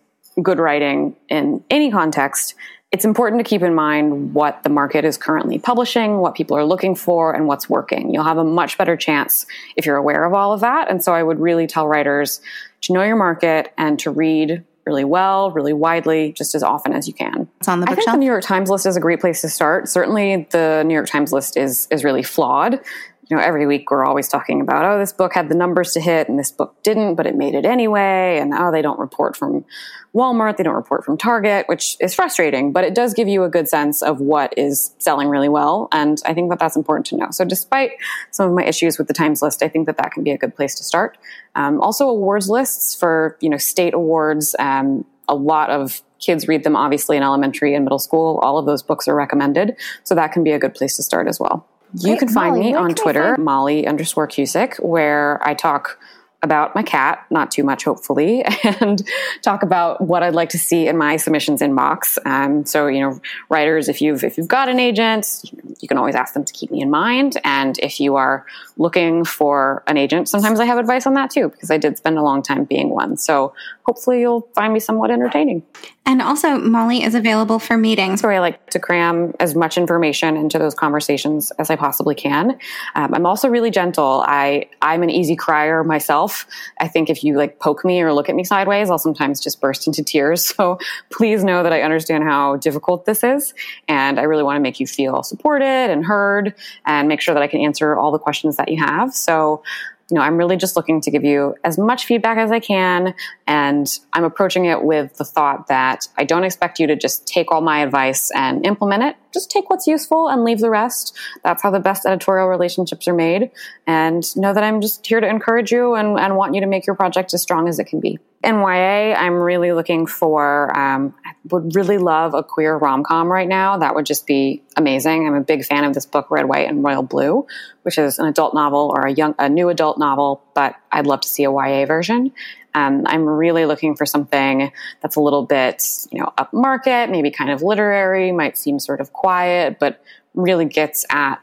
good 0.43 0.59
writing 0.59 1.17
in 1.29 1.65
any 1.71 1.91
context, 1.91 2.55
it's 2.91 3.05
important 3.05 3.39
to 3.45 3.49
keep 3.49 3.63
in 3.63 3.75
mind 3.75 4.33
what 4.33 4.63
the 4.63 4.71
market 4.71 5.05
is 5.05 5.19
currently 5.19 5.59
publishing, 5.59 6.19
what 6.19 6.35
people 6.35 6.57
are 6.57 6.65
looking 6.65 6.95
for, 6.95 7.35
and 7.35 7.47
what's 7.47 7.69
working. 7.69 8.13
You'll 8.15 8.25
have 8.25 8.39
a 8.39 8.45
much 8.45 8.79
better 8.79 8.97
chance 8.97 9.47
if 9.77 9.85
you're 9.85 9.97
aware 9.97 10.25
of 10.25 10.33
all 10.33 10.53
of 10.53 10.61
that. 10.61 10.91
And 10.91 11.05
so 11.05 11.13
I 11.13 11.23
would 11.23 11.39
really 11.39 11.67
tell 11.67 11.87
writers 11.87 12.41
to 12.83 12.95
know 12.95 13.03
your 13.03 13.17
market 13.17 13.73
and 13.77 13.99
to 13.99 14.11
read 14.11 14.65
really 14.87 15.05
well, 15.05 15.51
really 15.51 15.75
widely, 15.75 16.33
just 16.33 16.55
as 16.55 16.63
often 16.63 16.95
as 16.95 17.07
you 17.07 17.13
can. 17.13 17.47
It's 17.59 17.69
on 17.69 17.81
the 17.81 17.87
bookshelf. 17.87 18.09
I 18.09 18.13
think 18.13 18.15
the 18.15 18.21
New 18.21 18.27
York 18.27 18.43
Times 18.43 18.71
list 18.71 18.87
is 18.87 18.97
a 18.97 19.01
great 19.01 19.21
place 19.21 19.43
to 19.43 19.49
start. 19.51 19.87
Certainly, 19.89 20.49
the 20.51 20.83
New 20.87 20.95
York 20.95 21.09
Times 21.09 21.31
list 21.31 21.59
is 21.59 21.87
is 21.91 22.05
really 22.05 22.23
flawed 22.23 22.81
you 23.29 23.37
know, 23.37 23.43
every 23.43 23.67
week 23.67 23.91
we're 23.91 24.07
always 24.07 24.27
talking 24.27 24.61
about, 24.61 24.85
oh, 24.87 24.99
this 24.99 25.13
book 25.13 25.35
had 25.35 25.51
the 25.51 25.55
numbers 25.55 25.93
to 25.93 26.01
hit 26.01 26.29
and 26.29 26.39
this 26.39 26.51
book 26.51 26.83
didn't, 26.83 27.15
but 27.15 27.27
it 27.27 27.37
made 27.37 27.55
it 27.55 27.67
anyway. 27.67 28.39
And 28.39 28.55
oh, 28.55 28.73
they 28.73 28.81
don't 28.81 28.99
report 28.99 29.37
from 29.37 29.67
Walmart, 30.15 30.57
they 30.57 30.63
don't 30.63 30.75
report 30.75 31.05
from 31.05 31.19
Target, 31.19 31.69
which 31.69 31.97
is 32.01 32.15
frustrating, 32.15 32.73
but 32.73 32.85
it 32.85 32.95
does 32.95 33.13
give 33.13 33.29
you 33.29 33.45
a 33.45 33.51
good 33.51 33.69
sense 33.69 34.03
of 34.03 34.21
what 34.21 34.55
is 34.57 34.95
selling 34.99 35.29
really 35.29 35.51
well. 35.51 35.89
And 35.93 36.23
I 36.25 36.33
think 36.33 36.49
that 36.49 36.59
that's 36.59 36.77
important 36.77 37.05
to 37.07 37.17
know. 37.17 37.29
So 37.31 37.45
despite 37.45 37.93
some 38.31 38.49
of 38.49 38.55
my 38.55 38.65
issues 38.65 38.97
with 38.97 39.09
the 39.09 39.15
Times 39.15 39.43
list, 39.43 39.63
I 39.63 39.69
think 39.69 39.87
that 39.87 39.99
that 39.99 40.13
can 40.13 40.25
be 40.25 40.31
a 40.31 40.39
good 40.39 40.57
place 40.57 40.75
to 40.77 40.83
start. 40.83 41.19
Um, 41.55 41.83
also 41.83 42.09
awards 42.09 42.49
lists 42.49 42.95
for, 42.95 43.37
you 43.41 43.51
know, 43.51 43.59
state 43.59 43.93
awards. 43.93 44.57
Um, 44.59 45.05
a 45.29 45.35
lot 45.35 45.69
of 45.69 46.03
kids 46.19 46.49
read 46.49 46.65
them 46.65 46.75
obviously 46.75 47.19
in 47.19 47.23
elementary 47.23 47.75
and 47.75 47.85
middle 47.85 47.99
school. 47.99 48.39
All 48.39 48.59
of 48.59 48.65
those 48.65 48.83
books 48.83 49.07
are 49.07 49.15
recommended. 49.15 49.77
So 50.05 50.15
that 50.15 50.33
can 50.33 50.43
be 50.43 50.53
a 50.53 50.59
good 50.59 50.75
place 50.75 50.97
to 50.97 51.03
start 51.03 51.29
as 51.29 51.39
well. 51.39 51.69
You 51.95 52.17
can 52.17 52.29
find 52.29 52.57
Molly, 52.57 52.67
me 52.69 52.75
on 52.75 52.95
Twitter, 52.95 53.37
Molly 53.39 53.87
underscore 53.87 54.29
Cusick, 54.29 54.83
where 54.85 55.41
I 55.47 55.55
talk 55.55 55.99
about 56.43 56.73
my 56.75 56.83
cat, 56.83 57.27
not 57.31 57.51
too 57.51 57.65
much, 57.65 57.85
hopefully, 57.85 58.45
and 58.81 59.03
talk 59.43 59.63
about 59.63 60.01
what 60.01 60.23
I'd 60.23 60.35
like 60.35 60.51
to 60.51 60.59
see 60.59 60.87
in 60.87 60.97
my 60.97 61.17
submissions 61.17 61.61
inbox. 61.61 62.17
Um, 62.25 62.65
so, 62.65 62.87
you 62.87 63.01
know, 63.01 63.21
writers, 63.49 63.89
if 63.89 64.01
you've 64.01 64.23
if 64.23 64.39
you've 64.39 64.49
got 64.49 64.69
an 64.69 64.79
agent, 64.79 65.43
you 65.81 65.89
can 65.89 65.99
always 65.99 66.15
ask 66.15 66.35
them 66.35 66.45
to 66.45 66.53
keep 66.53 66.71
me 66.71 66.81
in 66.81 66.91
mind. 66.91 67.39
And 67.43 67.77
if 67.79 67.99
you 67.99 68.17
are 68.17 68.47
looking 68.77 69.25
for 69.25 69.83
an 69.89 69.97
agent, 69.97 70.29
sometimes 70.29 70.61
I 70.61 70.65
have 70.67 70.79
advice 70.79 71.07
on 71.07 71.15
that 71.15 71.31
too, 71.31 71.49
because 71.49 71.71
I 71.71 71.79
did 71.79 71.97
spend 71.97 72.19
a 72.19 72.23
long 72.23 72.43
time 72.43 72.65
being 72.65 72.91
one. 72.91 73.17
So, 73.17 73.53
hopefully, 73.89 74.21
you'll 74.21 74.47
find 74.55 74.75
me 74.75 74.81
somewhat 74.81 75.11
entertaining. 75.11 75.63
And 76.05 76.21
also, 76.21 76.59
Molly 76.59 77.03
is 77.03 77.15
available 77.15 77.59
for 77.59 77.79
meetings. 77.79 78.23
Where 78.23 78.33
I 78.33 78.39
like 78.39 78.69
to 78.71 78.79
cram 78.79 79.33
as 79.41 79.55
much 79.55 79.79
information 79.79 80.37
into 80.37 80.59
those 80.59 80.75
conversations 80.75 81.51
as 81.53 81.71
I 81.71 81.77
possibly 81.77 82.15
can. 82.15 82.59
Um, 82.95 83.15
I'm 83.15 83.25
also 83.25 83.49
really 83.49 83.71
gentle. 83.71 84.23
I 84.27 84.69
I'm 84.83 85.03
an 85.03 85.09
easy 85.09 85.37
crier 85.37 85.85
myself. 85.85 86.47
I 86.79 86.87
think 86.87 87.09
if 87.09 87.25
you 87.25 87.39
like 87.39 87.61
poke 87.61 87.83
me 87.83 88.03
or 88.03 88.13
look 88.13 88.29
at 88.29 88.35
me 88.35 88.45
sideways, 88.45 88.91
I'll 88.91 88.99
sometimes 88.99 89.41
just 89.41 89.59
burst 89.61 89.87
into 89.87 90.05
tears. 90.05 90.53
So 90.59 90.79
please 91.11 91.45
know 91.45 91.63
that 91.63 91.73
I 91.73 91.83
understand 91.83 92.25
how 92.25 92.57
difficult 92.57 93.05
this 93.05 93.23
is, 93.23 93.55
and 93.87 94.19
I 94.19 94.25
really 94.25 94.43
want 94.43 94.57
to 94.57 94.61
make 94.61 94.81
you 94.81 94.89
feel 94.89 95.23
supported 95.23 95.65
and 95.65 96.05
heard, 96.05 96.53
and 96.85 97.07
make 97.07 97.21
sure 97.21 97.33
that 97.33 97.43
I 97.43 97.47
can 97.47 97.61
answer 97.61 97.97
all 97.97 98.11
the 98.11 98.19
questions 98.19 98.57
that 98.57 98.69
you 98.69 98.83
have. 98.83 99.15
So 99.15 99.63
you 100.11 100.15
know, 100.15 100.23
I'm 100.23 100.37
really 100.37 100.57
just 100.57 100.75
looking 100.75 101.01
to 101.03 101.11
give 101.11 101.25
you 101.25 101.55
as 101.65 101.77
much 101.79 102.07
feedback 102.07 102.39
as 102.39 102.51
I 102.51 102.61
can. 102.61 103.15
And 103.47 103.87
I'm 104.15 104.25
approaching 104.25 104.65
it 104.65 104.83
with 104.85 105.17
the 105.19 105.25
thought 105.25 105.69
that 105.69 106.09
I 106.17 106.25
don't 106.25 106.45
expect 106.45 106.81
you 106.81 106.87
to 106.87 106.97
just 106.97 107.27
take 107.27 107.53
all 107.53 107.61
my 107.61 107.81
advice 107.81 108.31
and 108.35 108.65
implement 108.65 109.03
it. 109.03 109.17
Just 109.33 109.51
take 109.51 109.71
what's 109.71 109.87
useful 109.87 110.29
and 110.29 110.45
leave 110.45 110.61
the 110.61 110.71
rest. 110.71 111.17
That's 111.45 111.63
how 111.63 111.71
the 111.71 111.81
best 111.81 112.07
editorial 112.07 112.49
relationships 112.49 113.07
are 113.09 113.15
made. 113.15 113.51
And 113.87 114.25
know 114.37 114.53
that 114.55 114.63
I'm 114.63 114.81
just 114.81 115.07
here 115.07 115.21
to 115.21 115.29
encourage 115.29 115.71
you 115.71 115.95
and, 115.95 116.19
and 116.19 116.37
want 116.37 116.55
you 116.55 116.61
to 116.61 116.67
make 116.67 116.87
your 116.87 116.97
project 116.97 117.35
as 117.35 117.43
strong 117.43 117.69
as 117.69 117.79
it 117.79 117.85
can 117.85 118.01
be. 118.01 118.19
In 118.45 118.55
YA, 118.61 119.15
I'm 119.15 119.35
really 119.35 119.73
looking 119.73 120.07
for, 120.07 120.77
um, 120.79 121.13
I 121.25 121.33
would 121.51 121.75
really 121.75 121.99
love 121.99 122.35
a 122.35 122.45
queer 122.45 122.77
rom 122.77 123.03
com 123.03 123.27
right 123.27 123.49
now. 123.49 123.79
That 123.79 123.97
would 123.97 124.07
just 124.07 124.29
be 124.29 124.63
amazing. 124.77 125.27
I'm 125.27 125.35
a 125.35 125.41
big 125.41 125.65
fan 125.65 125.85
of 125.85 125.93
this 125.93 126.07
book, 126.07 126.31
Red, 126.31 126.49
White, 126.49 126.69
and 126.69 126.85
Royal 126.85 127.03
Blue, 127.03 127.47
which 127.83 127.99
is 127.99 128.21
an 128.21 128.27
adult 128.27 128.55
novel 128.55 128.93
or 128.95 129.07
a 129.07 129.13
young, 129.13 129.35
a 129.41 129.49
new 129.49 129.71
adult 129.71 129.99
novel, 129.99 130.43
but 130.55 130.77
I'd 130.93 131.07
love 131.07 131.21
to 131.23 131.29
see 131.29 131.45
a 131.45 131.51
YA 131.51 131.87
version. 131.87 132.33
Um, 132.75 133.05
I'm 133.07 133.25
really 133.25 133.67
looking 133.67 133.97
for 133.97 134.07
something 134.07 134.71
that's 135.01 135.17
a 135.17 135.21
little 135.21 135.45
bit, 135.45 135.83
you 136.13 136.21
know, 136.21 136.33
upmarket, 136.39 137.11
maybe 137.11 137.31
kind 137.31 137.51
of 137.51 137.63
literary, 137.63 138.31
might 138.33 138.57
seem 138.57 138.79
sort 138.79 139.01
of 139.01 139.13
quiet, 139.13 139.79
but 139.79 140.03
really 140.35 140.65
gets 140.65 141.05
at 141.11 141.37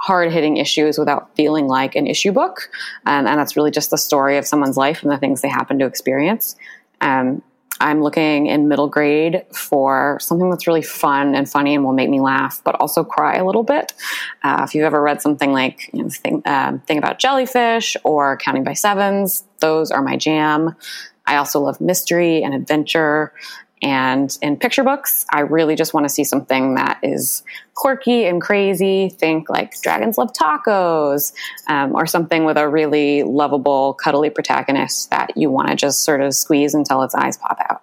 hard 0.00 0.32
hitting 0.32 0.56
issues 0.56 0.98
without 0.98 1.34
feeling 1.36 1.66
like 1.66 1.94
an 1.94 2.06
issue 2.06 2.32
book. 2.32 2.70
Um, 3.06 3.26
and 3.26 3.38
that's 3.38 3.54
really 3.54 3.70
just 3.70 3.90
the 3.90 3.98
story 3.98 4.38
of 4.38 4.46
someone's 4.46 4.76
life 4.76 5.02
and 5.02 5.12
the 5.12 5.18
things 5.18 5.42
they 5.42 5.48
happen 5.48 5.78
to 5.78 5.86
experience. 5.86 6.56
Um, 7.02 7.42
I'm 7.80 8.02
looking 8.02 8.46
in 8.46 8.68
middle 8.68 8.88
grade 8.88 9.44
for 9.54 10.18
something 10.20 10.50
that's 10.50 10.66
really 10.66 10.82
fun 10.82 11.34
and 11.34 11.48
funny 11.48 11.74
and 11.74 11.84
will 11.84 11.94
make 11.94 12.10
me 12.10 12.20
laugh, 12.20 12.60
but 12.62 12.74
also 12.76 13.02
cry 13.02 13.36
a 13.36 13.44
little 13.44 13.62
bit. 13.62 13.92
Uh, 14.42 14.64
if 14.66 14.74
you've 14.74 14.84
ever 14.84 15.00
read 15.00 15.22
something 15.22 15.52
like 15.52 15.90
you 15.92 16.02
know, 16.02 16.08
thing, 16.10 16.42
uh, 16.44 16.78
thing 16.86 16.98
about 16.98 17.18
jellyfish 17.18 17.96
or 18.04 18.36
Counting 18.36 18.64
by 18.64 18.74
Sevens, 18.74 19.44
those 19.60 19.90
are 19.90 20.02
my 20.02 20.16
jam. 20.16 20.76
I 21.26 21.36
also 21.36 21.60
love 21.60 21.80
mystery 21.80 22.42
and 22.42 22.54
adventure. 22.54 23.32
And 23.82 24.36
in 24.42 24.58
picture 24.58 24.84
books, 24.84 25.24
I 25.30 25.40
really 25.40 25.74
just 25.74 25.94
want 25.94 26.04
to 26.04 26.10
see 26.10 26.24
something 26.24 26.74
that 26.74 26.98
is 27.02 27.42
quirky 27.80 28.26
and 28.26 28.42
crazy. 28.42 29.08
Think 29.08 29.48
like 29.48 29.80
Dragons 29.80 30.18
Love 30.18 30.34
Tacos, 30.34 31.32
um, 31.66 31.94
or 31.94 32.06
something 32.06 32.44
with 32.44 32.58
a 32.58 32.68
really 32.68 33.22
lovable, 33.22 33.94
cuddly 33.94 34.28
protagonist 34.28 35.08
that 35.08 35.34
you 35.34 35.50
want 35.50 35.68
to 35.70 35.76
just 35.76 36.04
sort 36.04 36.20
of 36.20 36.34
squeeze 36.34 36.74
until 36.74 37.02
its 37.02 37.14
eyes 37.14 37.38
pop 37.38 37.58
out. 37.70 37.82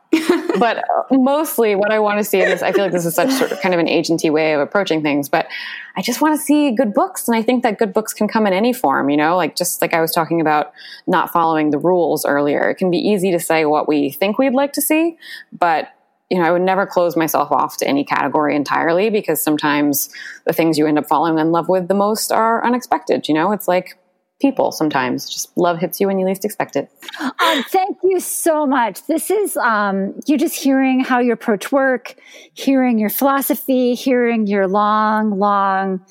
but 0.60 0.86
mostly, 1.10 1.74
what 1.74 1.92
I 1.92 1.98
want 1.98 2.20
to 2.20 2.24
see 2.24 2.40
is 2.40 2.62
I 2.62 2.72
feel 2.74 2.84
like 2.84 2.92
this 2.92 3.08
is 3.08 3.16
such 3.16 3.32
sort 3.32 3.52
of 3.52 3.60
kind 3.60 3.74
of 3.74 3.80
an 3.80 3.88
agency 3.88 4.30
way 4.30 4.54
of 4.54 4.62
approaching 4.62 5.02
things, 5.02 5.30
but 5.30 5.48
I 5.96 6.04
just 6.04 6.22
want 6.22 6.40
to 6.40 6.46
see 6.46 6.72
good 6.76 6.94
books. 6.94 7.28
And 7.28 7.36
I 7.36 7.42
think 7.42 7.64
that 7.64 7.80
good 7.80 7.92
books 7.92 8.14
can 8.14 8.28
come 8.28 8.46
in 8.46 8.54
any 8.54 8.74
form, 8.74 9.10
you 9.10 9.18
know, 9.18 9.36
like 9.36 9.56
just 9.56 9.82
like 9.82 9.96
I 9.96 10.00
was 10.00 10.12
talking 10.12 10.40
about 10.40 10.74
not 11.08 11.32
following 11.32 11.72
the 11.72 11.80
rules 11.80 12.24
earlier. 12.24 12.70
It 12.70 12.76
can 12.76 12.92
be 12.92 13.00
easy 13.00 13.32
to 13.32 13.40
say 13.40 13.66
what 13.66 13.88
we 13.88 14.12
think 14.12 14.38
we'd 14.38 14.54
like 14.54 14.74
to 14.74 14.82
see, 14.82 15.18
but 15.52 15.90
you 16.30 16.38
know, 16.38 16.44
I 16.44 16.52
would 16.52 16.62
never 16.62 16.86
close 16.86 17.16
myself 17.16 17.52
off 17.52 17.78
to 17.78 17.88
any 17.88 18.04
category 18.04 18.56
entirely 18.56 19.10
because 19.10 19.42
sometimes 19.42 20.10
the 20.46 20.54
things 20.54 20.78
you 20.78 20.86
end 20.86 21.00
up 21.00 21.08
falling 21.08 21.40
in 21.40 21.52
love 21.52 21.70
with 21.70 21.88
the 21.88 21.94
most 21.94 22.32
are 22.32 22.66
unexpected. 22.66 23.28
You 23.28 23.34
know, 23.34 23.52
it's 23.52 23.68
like 23.68 23.98
people 24.42 24.72
sometimes 24.72 25.30
just 25.30 25.56
love 25.58 25.80
hits 25.80 26.00
you 26.00 26.08
when 26.08 26.20
you 26.20 26.26
least 26.26 26.46
expect 26.46 26.76
it. 26.76 26.92
Um, 27.20 27.64
thank 27.70 27.98
you 28.04 28.20
so 28.20 28.68
much. 28.68 29.06
This 29.08 29.32
is 29.32 29.58
um, 29.58 30.20
you 30.26 30.38
just 30.38 30.56
hearing 30.56 31.00
how 31.00 31.20
you 31.20 31.32
approach 31.32 31.72
work, 31.72 32.16
hearing 32.54 33.00
your 33.00 33.10
philosophy, 33.10 33.96
hearing 33.96 34.48
your 34.48 34.68
long, 34.68 35.40
long, 35.40 36.06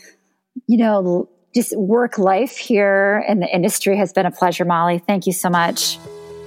you 0.67 0.79
know, 0.79 1.29
just 1.55 1.77
work 1.77 2.19
life 2.19 2.57
here 2.57 3.25
in 3.29 3.41
the 3.41 3.55
industry 3.55 3.97
has 3.97 4.13
been 4.13 4.27
a 4.27 4.31
pleasure, 4.31 4.65
Molly. 4.65 4.99
Thank 4.99 5.27
you 5.27 5.33
so 5.33 5.49
much. 5.49 5.99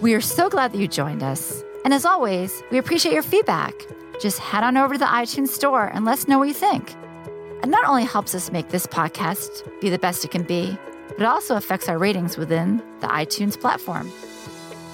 We 0.01 0.13
are 0.13 0.21
so 0.21 0.49
glad 0.49 0.73
that 0.73 0.77
you 0.79 0.87
joined 0.87 1.23
us. 1.23 1.63
And 1.85 1.93
as 1.93 2.05
always, 2.05 2.63
we 2.71 2.77
appreciate 2.77 3.13
your 3.13 3.23
feedback. 3.23 3.85
Just 4.19 4.39
head 4.39 4.63
on 4.63 4.77
over 4.77 4.95
to 4.95 4.99
the 4.99 5.05
iTunes 5.05 5.49
store 5.49 5.85
and 5.85 6.05
let 6.05 6.13
us 6.13 6.27
know 6.27 6.37
what 6.37 6.47
you 6.47 6.53
think. 6.53 6.93
It 7.63 7.67
not 7.67 7.85
only 7.85 8.03
helps 8.03 8.35
us 8.35 8.51
make 8.51 8.69
this 8.69 8.85
podcast 8.85 9.63
be 9.81 9.89
the 9.89 9.99
best 9.99 10.23
it 10.25 10.31
can 10.31 10.43
be, 10.43 10.77
but 11.09 11.21
it 11.21 11.25
also 11.25 11.55
affects 11.55 11.89
our 11.89 11.97
ratings 11.97 12.37
within 12.37 12.77
the 12.99 13.07
iTunes 13.07 13.59
platform. 13.59 14.11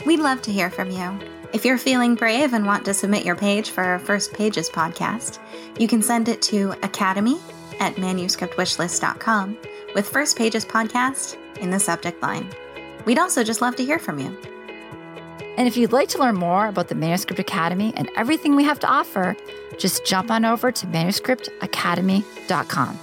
We'd 0.06 0.20
love 0.20 0.42
to 0.44 0.52
hear 0.52 0.70
from 0.70 0.92
you. 0.92 1.20
If 1.54 1.64
you're 1.64 1.78
feeling 1.78 2.16
brave 2.16 2.54
and 2.54 2.66
want 2.66 2.86
to 2.86 2.94
submit 2.94 3.26
your 3.26 3.36
page 3.36 3.70
for 3.70 3.84
our 3.84 4.00
First 4.00 4.34
Pages 4.34 4.70
podcast, 4.70 5.40
you 5.80 5.88
can 5.88 6.02
send 6.02 6.28
it 6.28 6.42
to 6.44 6.72
academy 6.84 7.40
at 7.80 7.96
manuscriptwishlist.com 7.96 9.58
with 9.94 10.10
First 10.10 10.38
Pages 10.38 10.66
podcast 10.66 11.38
in 11.60 11.70
the 11.70 11.80
subject 11.80 12.22
line. 12.22 12.50
We'd 13.06 13.20
also 13.20 13.44
just 13.44 13.62
love 13.62 13.76
to 13.78 13.86
hear 13.86 14.00
from 14.00 14.20
you. 14.20 14.36
And 15.58 15.68
if 15.68 15.76
you'd 15.78 15.94
like 15.94 16.10
to 16.10 16.20
learn 16.20 16.36
more 16.36 16.68
about 16.68 16.90
the 16.90 16.96
Manuscript 16.96 17.40
Academy 17.40 17.94
and 17.96 18.10
everything 18.16 18.56
we 18.56 18.66
have 18.66 18.80
to 18.82 18.88
offer, 18.88 19.36
just 19.78 20.06
jump 20.06 20.30
on 20.32 20.46
over 20.46 20.72
to 20.72 20.88
manuscriptacademy.com. 20.88 23.00